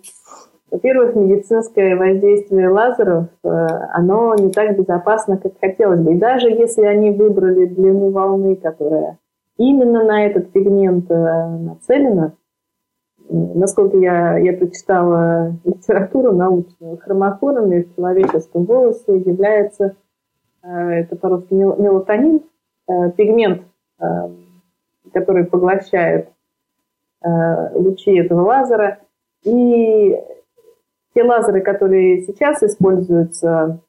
[0.70, 6.14] во-первых, медицинское воздействие лазеров, э, оно не так безопасно, как хотелось бы.
[6.14, 9.18] И даже если они выбрали длину волны, которая
[9.58, 12.34] именно на этот пигмент э, нацелена.
[13.30, 19.96] Насколько я, я прочитала литературу научную, хромофорами в человеческом волосе является,
[20.64, 22.42] э, это по-русски мелатонин,
[23.18, 23.64] пигмент,
[25.12, 26.30] который поглощает
[27.22, 29.00] лучи этого лазера.
[29.44, 30.16] И
[31.18, 33.82] те лазеры, которые сейчас используются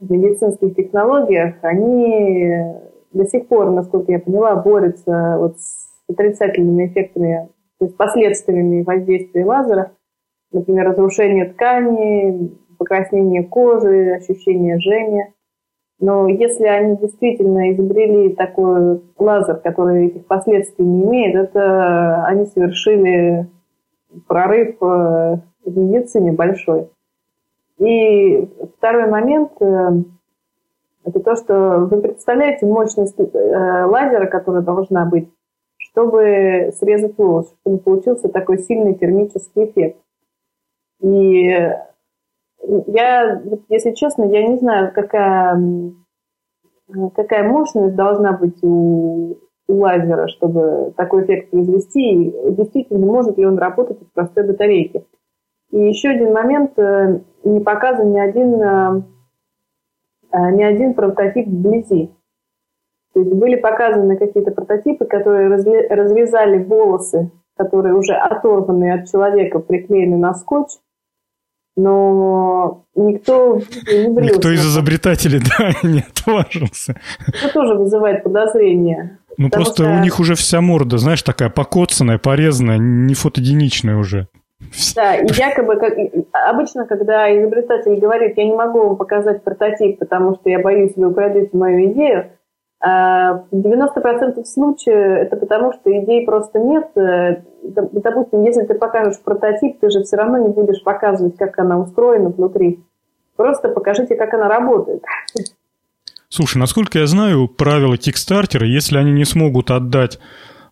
[0.00, 2.50] в медицинских технологиях, они
[3.12, 9.44] до сих пор, насколько я поняла, борется вот с отрицательными эффектами, то есть последствиями воздействия
[9.44, 9.92] лазера,
[10.50, 15.32] например, разрушение ткани, покраснение кожи, ощущение жжения.
[16.00, 23.46] Но если они действительно изобрели такой лазер, который этих последствий не имеет, это они совершили
[24.26, 24.76] прорыв
[25.64, 26.88] э, в медицине большой.
[27.78, 29.90] И второй момент, э,
[31.04, 35.28] это то, что вы представляете мощность э, лазера, которая должна быть,
[35.78, 39.98] чтобы срезать волос, чтобы получился такой сильный термический эффект.
[41.00, 41.48] И
[42.86, 45.60] я, если честно, я не знаю, какая,
[47.14, 53.46] какая мощность должна быть у, у лазера, чтобы такой эффект произвести, и действительно, может ли
[53.46, 55.04] он работать от простой батарейки.
[55.72, 59.02] И еще один момент, э, не показан ни один э,
[60.32, 62.10] а, ни один прототип вблизи.
[63.12, 70.16] То есть были показаны какие-то прототипы, которые разрезали волосы, которые уже оторваны от человека, приклеены
[70.16, 70.70] на скотч,
[71.76, 74.36] но никто не брился.
[74.36, 76.98] Никто из изобретателей, да, не отважился.
[77.28, 79.18] Это тоже вызывает подозрения.
[79.36, 79.92] Ну просто что...
[79.92, 84.28] у них уже вся морда, знаешь, такая покоцанная, порезанная, не фотогеничная уже.
[84.94, 85.94] Да, и якобы, как,
[86.32, 91.08] обычно, когда изобретатель говорит, я не могу вам показать прототип, потому что я боюсь, вы
[91.08, 92.30] украдете мою идею,
[92.84, 96.90] а, в 90% случаев это потому, что идей просто нет.
[96.96, 101.78] Э, допустим, если ты покажешь прототип, ты же все равно не будешь показывать, как она
[101.78, 102.80] устроена внутри.
[103.36, 105.04] Просто покажите, как она работает.
[106.28, 110.18] Слушай, насколько я знаю, правила Кикстартера, если они не смогут отдать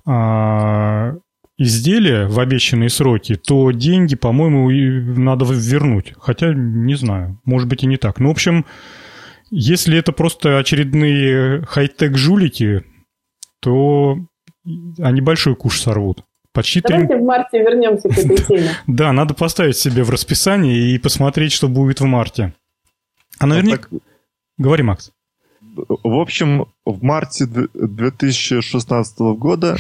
[0.05, 1.13] а,
[1.61, 4.71] изделия в обещанные сроки, то деньги, по-моему,
[5.21, 6.15] надо вернуть.
[6.19, 8.19] Хотя, не знаю, может быть и не так.
[8.19, 8.65] Ну, в общем,
[9.51, 12.85] если это просто очередные хай-тек жулики,
[13.61, 14.17] то
[14.99, 16.25] они большой куш сорвут.
[16.53, 17.17] Почти Давайте 3...
[17.19, 18.71] в марте вернемся к этой теме.
[18.87, 22.55] Да, надо поставить себе в расписание и посмотреть, что будет в марте.
[23.39, 23.89] А наверняка...
[24.57, 25.13] Говори, Макс.
[25.75, 29.77] В общем, в марте 2016 года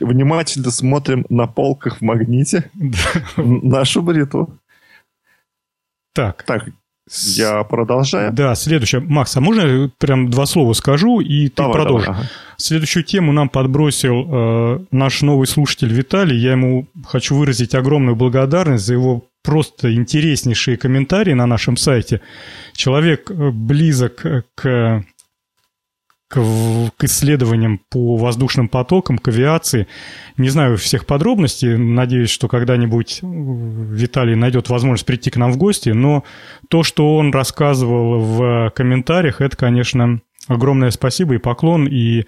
[0.00, 2.70] внимательно смотрим на полках в магните
[3.36, 4.58] нашу бритву.
[6.14, 6.42] Так.
[6.44, 6.68] Так,
[7.36, 8.32] я продолжаю.
[8.32, 9.00] Да, следующее.
[9.00, 12.06] Макс, а можно я прям два слова скажу, и ты давай, продолжишь?
[12.06, 12.30] Давай, ага.
[12.56, 16.38] Следующую тему нам подбросил э, наш новый слушатель Виталий.
[16.38, 22.20] Я ему хочу выразить огромную благодарность за его просто интереснейшие комментарии на нашем сайте.
[22.74, 24.24] Человек э, близок
[24.54, 25.04] к
[26.32, 26.40] к,
[26.96, 29.86] к исследованиям по воздушным потокам, к авиации.
[30.38, 35.90] Не знаю всех подробностей, надеюсь, что когда-нибудь Виталий найдет возможность прийти к нам в гости,
[35.90, 36.24] но
[36.70, 42.24] то, что он рассказывал в комментариях, это, конечно, огромное спасибо и поклон, и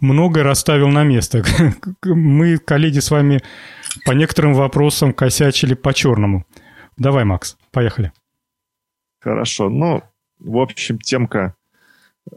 [0.00, 1.42] многое расставил на место.
[2.04, 3.42] Мы, коллеги, с вами
[4.04, 6.46] по некоторым вопросам косячили по-черному.
[6.96, 8.12] Давай, Макс, поехали.
[9.20, 9.68] Хорошо.
[9.68, 10.00] Ну,
[10.38, 11.56] в общем, темка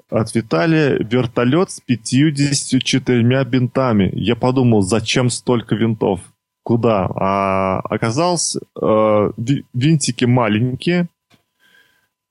[0.09, 4.11] от Виталия вертолет с 54 бинтами.
[4.13, 6.21] Я подумал, зачем столько винтов?
[6.63, 7.05] Куда?
[7.15, 9.31] А оказалось, э,
[9.73, 11.07] винтики маленькие,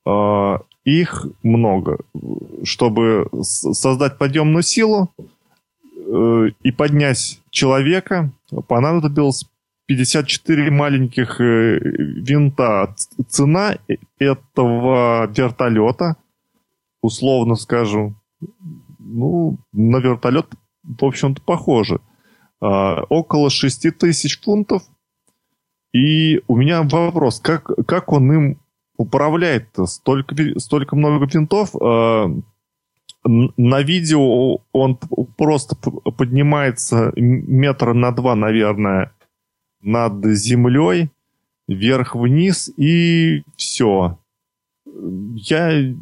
[0.06, 1.98] э, их много.
[2.64, 5.10] Чтобы создать подъемную силу
[5.96, 8.30] э, и поднять человека,
[8.66, 9.46] понадобилось
[9.86, 12.94] 54 маленьких э, винта.
[13.28, 13.76] Цена
[14.18, 16.16] этого вертолета
[17.04, 18.14] условно скажу,
[18.98, 20.46] ну, на вертолет,
[20.82, 22.00] в общем-то, похоже.
[22.60, 24.82] А, около 6 тысяч фунтов.
[25.92, 28.58] И у меня вопрос, как, как он им
[28.96, 29.84] управляет-то?
[29.86, 31.76] Столько, столько много винтов.
[31.76, 32.26] А,
[33.26, 34.98] на видео он
[35.36, 39.12] просто поднимается метра на два, наверное,
[39.82, 41.10] над землей,
[41.68, 44.18] вверх-вниз, и все.
[44.86, 45.94] Я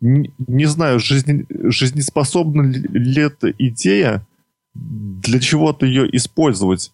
[0.00, 4.26] не, знаю, жизнь, жизнеспособна ли эта идея
[4.74, 6.92] для чего-то ее использовать.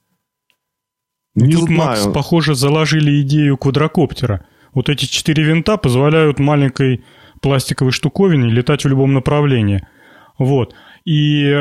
[1.34, 1.78] Ну, не Тут, знаю.
[1.78, 4.46] Макс, похоже, заложили идею квадрокоптера.
[4.72, 7.04] Вот эти четыре винта позволяют маленькой
[7.40, 9.86] пластиковой штуковине летать в любом направлении.
[10.38, 10.74] Вот.
[11.04, 11.52] И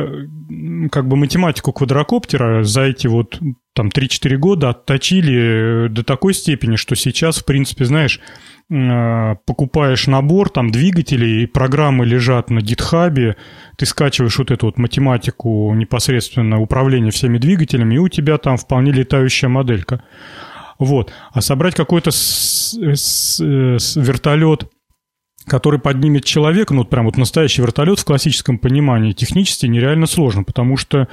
[0.91, 3.39] как бы математику квадрокоптера за эти вот
[3.73, 10.49] там 3-4 года отточили до такой степени, что сейчас, в принципе, знаешь, Э, покупаешь набор
[10.49, 13.35] там двигателей, программы лежат на гитхабе,
[13.77, 18.91] ты скачиваешь вот эту вот математику непосредственно управления всеми двигателями, и у тебя там вполне
[18.91, 20.03] летающая моделька.
[20.79, 21.11] Вот.
[21.31, 24.69] А собрать какой-то с вертолет,
[25.47, 30.43] который поднимет человека, ну, вот прям вот настоящий вертолет в классическом понимании, технически нереально сложно,
[30.43, 31.07] потому что,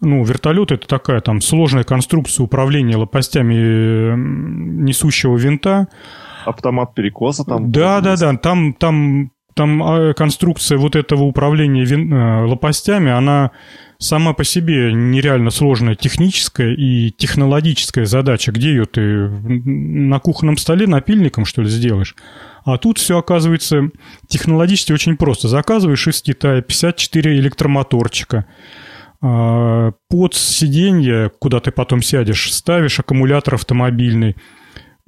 [0.00, 5.88] ну, вертолет это такая там сложная конструкция управления лопастями несущего винта,
[6.44, 7.70] автомат перекоса там.
[7.70, 8.36] Да, да, да.
[8.36, 13.50] Там, там, там а, конструкция вот этого управления вин, э, лопастями, она
[13.98, 18.50] сама по себе нереально сложная техническая и технологическая задача.
[18.50, 22.16] Где ее ты на кухонном столе напильником, что ли, сделаешь?
[22.64, 23.90] А тут все оказывается
[24.26, 25.48] технологически очень просто.
[25.48, 28.46] Заказываешь из Китая 54 электромоторчика.
[29.22, 34.36] А, под сиденье, куда ты потом сядешь, ставишь аккумулятор автомобильный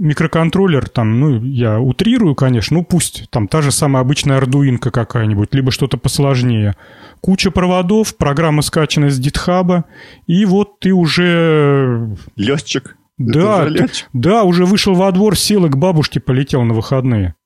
[0.02, 5.54] микроконтроллер, там, ну, я утрирую, конечно, ну, пусть там та же самая обычная ардуинка какая-нибудь,
[5.54, 6.76] либо что-то посложнее.
[7.20, 9.84] Куча проводов, программа скачана с гитхаба,
[10.26, 12.16] и вот ты уже...
[12.34, 12.96] Летчик.
[13.16, 17.36] Да, ты, да, уже вышел во двор, сел и к бабушке полетел на выходные.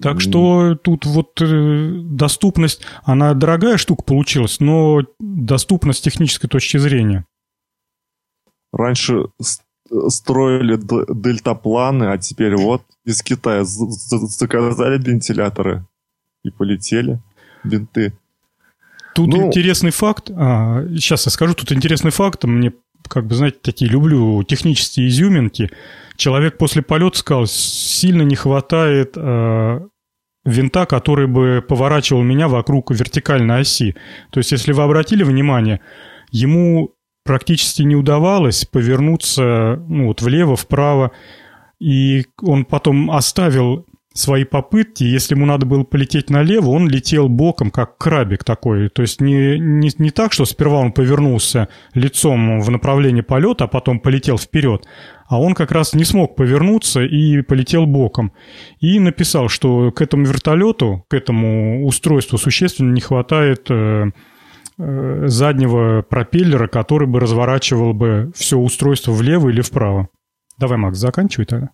[0.00, 6.76] Так что тут вот э, доступность, она дорогая штука получилась, но доступность с технической точки
[6.76, 7.26] зрения.
[8.72, 9.28] Раньше
[10.08, 15.84] строили дельтапланы, а теперь вот из Китая заказали вентиляторы
[16.42, 17.20] и полетели
[17.64, 18.12] винты.
[19.14, 20.30] Тут ну, интересный факт.
[20.36, 22.44] А, сейчас я скажу, тут интересный факт.
[22.44, 22.72] Мне,
[23.08, 25.70] как бы, знаете, такие люблю технические изюминки.
[26.16, 29.80] Человек после полета сказал, сильно не хватает э,
[30.44, 33.96] винта, который бы поворачивал меня вокруг вертикальной оси.
[34.30, 35.80] То есть, если вы обратили внимание,
[36.30, 36.95] ему
[37.26, 41.12] практически не удавалось повернуться ну, вот влево, вправо.
[41.78, 43.84] И он потом оставил
[44.18, 45.04] свои попытки.
[45.04, 48.88] Если ему надо было полететь налево, он летел боком, как крабик такой.
[48.88, 53.68] То есть не, не, не так, что сперва он повернулся лицом в направлении полета, а
[53.68, 54.86] потом полетел вперед.
[55.28, 58.32] А он как раз не смог повернуться и полетел боком.
[58.80, 64.10] И написал, что к этому вертолету, к этому устройству существенно не хватает э,
[64.78, 70.08] заднего пропеллера, который бы разворачивал бы все устройство влево или вправо.
[70.58, 71.70] Давай, Макс, заканчивай тогда.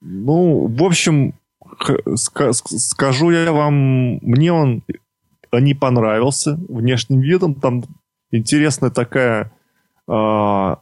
[0.00, 1.34] Ну, в общем,
[2.16, 4.82] скажу я вам, мне он
[5.52, 7.54] не понравился внешним видом.
[7.54, 7.82] Там
[8.30, 9.52] интересная такая,
[10.08, 10.76] э,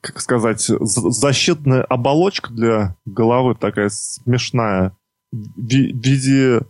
[0.00, 4.96] как сказать, защитная оболочка для головы такая смешная
[5.30, 6.62] в виде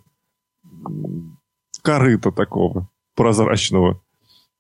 [1.83, 2.91] корыта такого
[3.21, 4.01] прозрачного.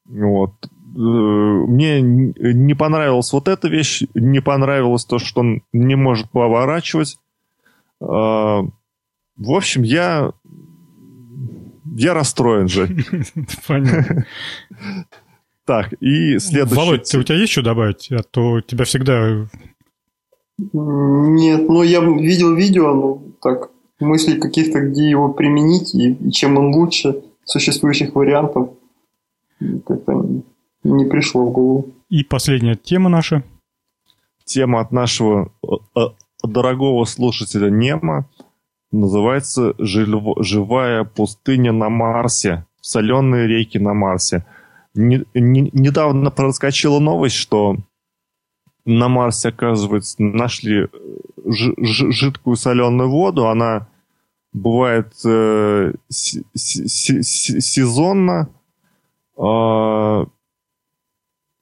[0.05, 0.53] Вот.
[0.63, 7.19] Э, мне не понравилась вот эта вещь, не понравилось то, что он не может поворачивать.
[8.03, 8.61] А,
[9.37, 10.33] в общем, я
[11.97, 12.87] я расстроен же.
[13.67, 14.27] Понятно.
[15.65, 16.75] Так, и следующий...
[16.75, 18.13] Володь, ты, у тебя есть что добавить?
[18.13, 19.49] А то тебя всегда...
[20.59, 26.59] Нет, ну я видел видео, ну так, мысли каких-то, где его применить и, и чем
[26.59, 28.70] он лучше существующих вариантов
[29.86, 30.24] как-то
[30.84, 31.90] не пришло в голову.
[32.09, 33.42] И последняя тема наша.
[34.44, 36.01] Тема от нашего э, э,
[36.42, 38.26] дорогого слушателя Нема
[38.90, 42.66] называется «Живая пустыня на Марсе».
[42.80, 44.44] Соленые реки на Марсе.
[44.94, 47.76] Не, не, недавно проскочила новость, что
[48.86, 50.88] на Марсе, оказывается, нашли
[51.44, 53.46] ж, ж, жидкую соленую воду.
[53.48, 53.88] Она
[54.53, 58.51] бывает э, с, с, с, сезонно.
[59.38, 60.26] Э,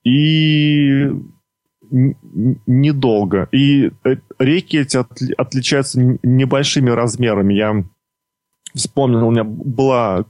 [0.04, 1.10] и
[1.90, 3.48] недолго.
[3.52, 7.54] И э, реки эти отли, отличаются небольшими размерами.
[7.54, 7.84] Я
[8.74, 10.24] вспомнил, у меня была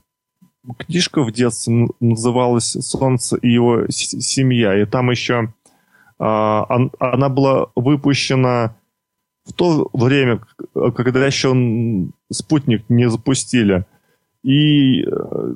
[0.77, 4.81] книжка в детстве, называлась «Солнце и его семья».
[4.81, 5.53] И там еще
[6.17, 6.67] а,
[6.99, 8.75] она была выпущена
[9.49, 10.41] в то время,
[10.73, 11.55] когда еще
[12.31, 13.85] спутник не запустили.
[14.43, 15.55] И э,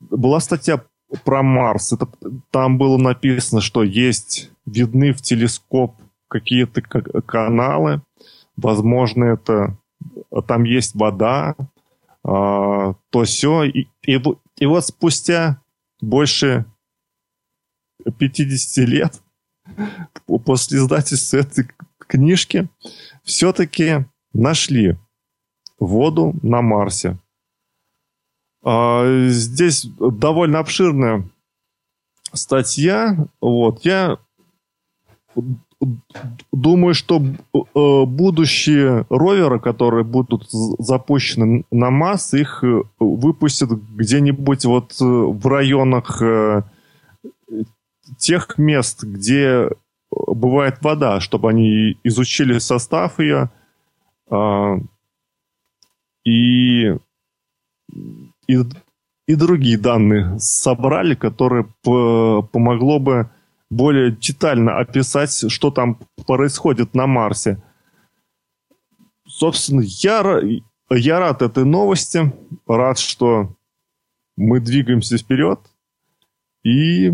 [0.00, 0.82] была статья
[1.24, 1.92] про Марс.
[1.92, 2.08] Это,
[2.50, 5.94] там было написано, что есть видны в телескоп
[6.28, 8.02] какие-то каналы.
[8.56, 9.76] Возможно, это
[10.46, 11.54] там есть вода,
[12.24, 13.64] а, то все.
[13.64, 14.20] И, и,
[14.58, 15.60] и вот спустя
[16.00, 16.64] больше
[18.18, 19.22] 50 лет
[20.44, 21.68] после издательства этой
[22.06, 22.68] книжки
[23.22, 24.96] все-таки нашли
[25.78, 27.18] воду на Марсе.
[28.62, 31.28] А, здесь довольно обширная
[32.32, 33.26] статья.
[33.40, 33.84] Вот.
[33.84, 34.18] Я
[36.52, 44.92] думаю, что э, будущие роверы, которые будут запущены на Марс, их э, выпустят где-нибудь вот
[45.00, 46.22] э, в районах
[48.18, 49.68] тех мест, где
[50.10, 53.50] бывает вода, чтобы они изучили состав ее
[54.30, 54.76] а,
[56.24, 56.94] и
[58.46, 58.58] и,
[59.26, 63.30] и другие данные собрали, которые помогло бы
[63.70, 67.62] более детально описать, что там происходит на Марсе.
[69.26, 70.40] Собственно, я,
[70.90, 72.32] я рад этой новости,
[72.66, 73.54] рад, что
[74.36, 75.60] мы двигаемся вперед
[76.62, 77.12] и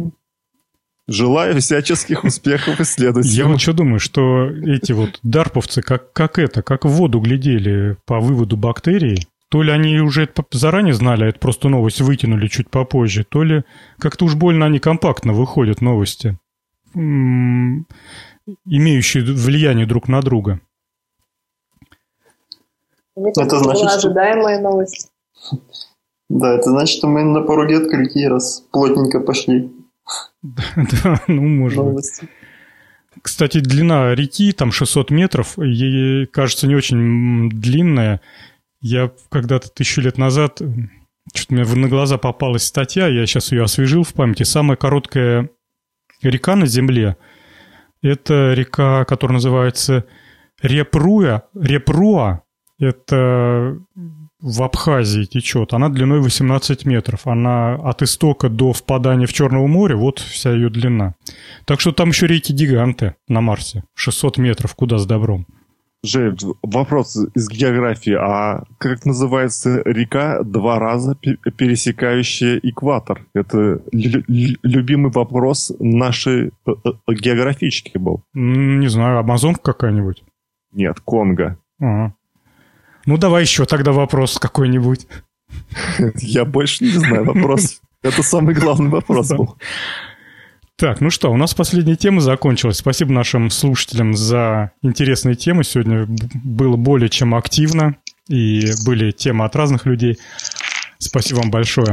[1.11, 3.37] желаю всяческих успехов исследователям.
[3.37, 7.97] Я вот что думаю, что эти вот дарповцы как, как это, как в воду глядели
[8.07, 12.47] по выводу бактерий, то ли они уже это заранее знали, а это просто новость выкинули
[12.47, 13.65] чуть попозже, то ли
[13.99, 16.39] как-то уж больно они компактно выходят, новости,
[16.95, 20.61] имеющие влияние друг на друга.
[23.17, 24.71] Это значит, была ожидаемая что...
[24.71, 25.11] новость.
[26.29, 29.73] Да, это значит, что мы на пороге открытия, раз плотненько пошли.
[30.43, 32.21] Да, ну, может быть.
[33.23, 38.21] Кстати, длина реки, там 600 метров, ей кажется не очень длинная.
[38.81, 40.63] Я когда-то тысячу лет назад,
[41.35, 44.45] что-то мне на глаза попалась статья, я сейчас ее освежил в памяти.
[44.45, 45.51] Самая короткая
[46.23, 47.17] река на Земле–
[48.03, 50.07] это река, которая называется
[50.63, 51.43] Репруя.
[51.55, 52.43] Репруа–
[52.79, 53.79] это
[54.43, 55.73] в Абхазии течет.
[55.73, 57.27] Она длиной 18 метров.
[57.27, 61.15] Она от истока до впадания в Черное море, вот вся ее длина.
[61.65, 63.85] Так что там еще реки-гиганты на Марсе.
[63.95, 65.47] 600 метров, куда с добром.
[66.03, 68.15] Жень, вопрос из географии.
[68.15, 73.27] А как называется река, два раза пересекающая экватор?
[73.35, 78.23] Это любимый вопрос нашей э, э, географички был.
[78.33, 80.25] Не знаю, Амазонка какая-нибудь?
[80.73, 81.59] Нет, Конго.
[81.79, 82.15] Ага.
[83.11, 85.09] Ну, давай еще тогда вопрос какой-нибудь.
[86.15, 87.81] Я больше не знаю вопрос.
[88.05, 89.57] Это самый главный вопрос был.
[90.77, 92.77] Так, ну что, у нас последняя тема закончилась.
[92.77, 95.65] Спасибо нашим слушателям за интересные темы.
[95.65, 96.07] Сегодня
[96.45, 97.97] было более чем активно,
[98.29, 100.17] и были темы от разных людей.
[100.99, 101.93] Спасибо вам большое.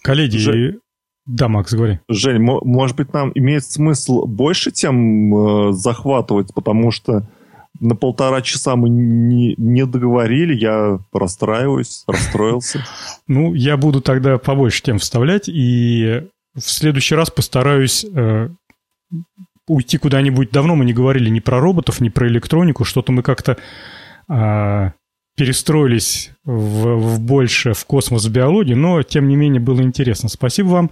[0.00, 0.78] Коллеги, Жень,
[1.26, 2.00] да, Макс, говори.
[2.08, 7.28] Жень, может быть, нам имеет смысл больше тем э, захватывать, потому что
[7.80, 12.84] на полтора часа мы не, не договорили, я расстраиваюсь, расстроился.
[13.28, 16.22] Ну, я буду тогда побольше тем вставлять, и
[16.54, 18.48] в следующий раз постараюсь э,
[19.66, 20.50] уйти куда-нибудь.
[20.50, 22.84] Давно мы не говорили ни про роботов, ни про электронику.
[22.84, 23.56] Что-то мы как-то
[24.28, 24.90] э,
[25.36, 30.28] перестроились в, в больше в космос биологии, но тем не менее было интересно.
[30.28, 30.90] Спасибо вам.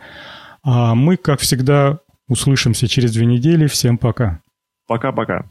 [0.62, 3.66] А мы, как всегда, услышимся через две недели.
[3.66, 4.40] Всем пока.
[4.86, 5.50] Пока-пока.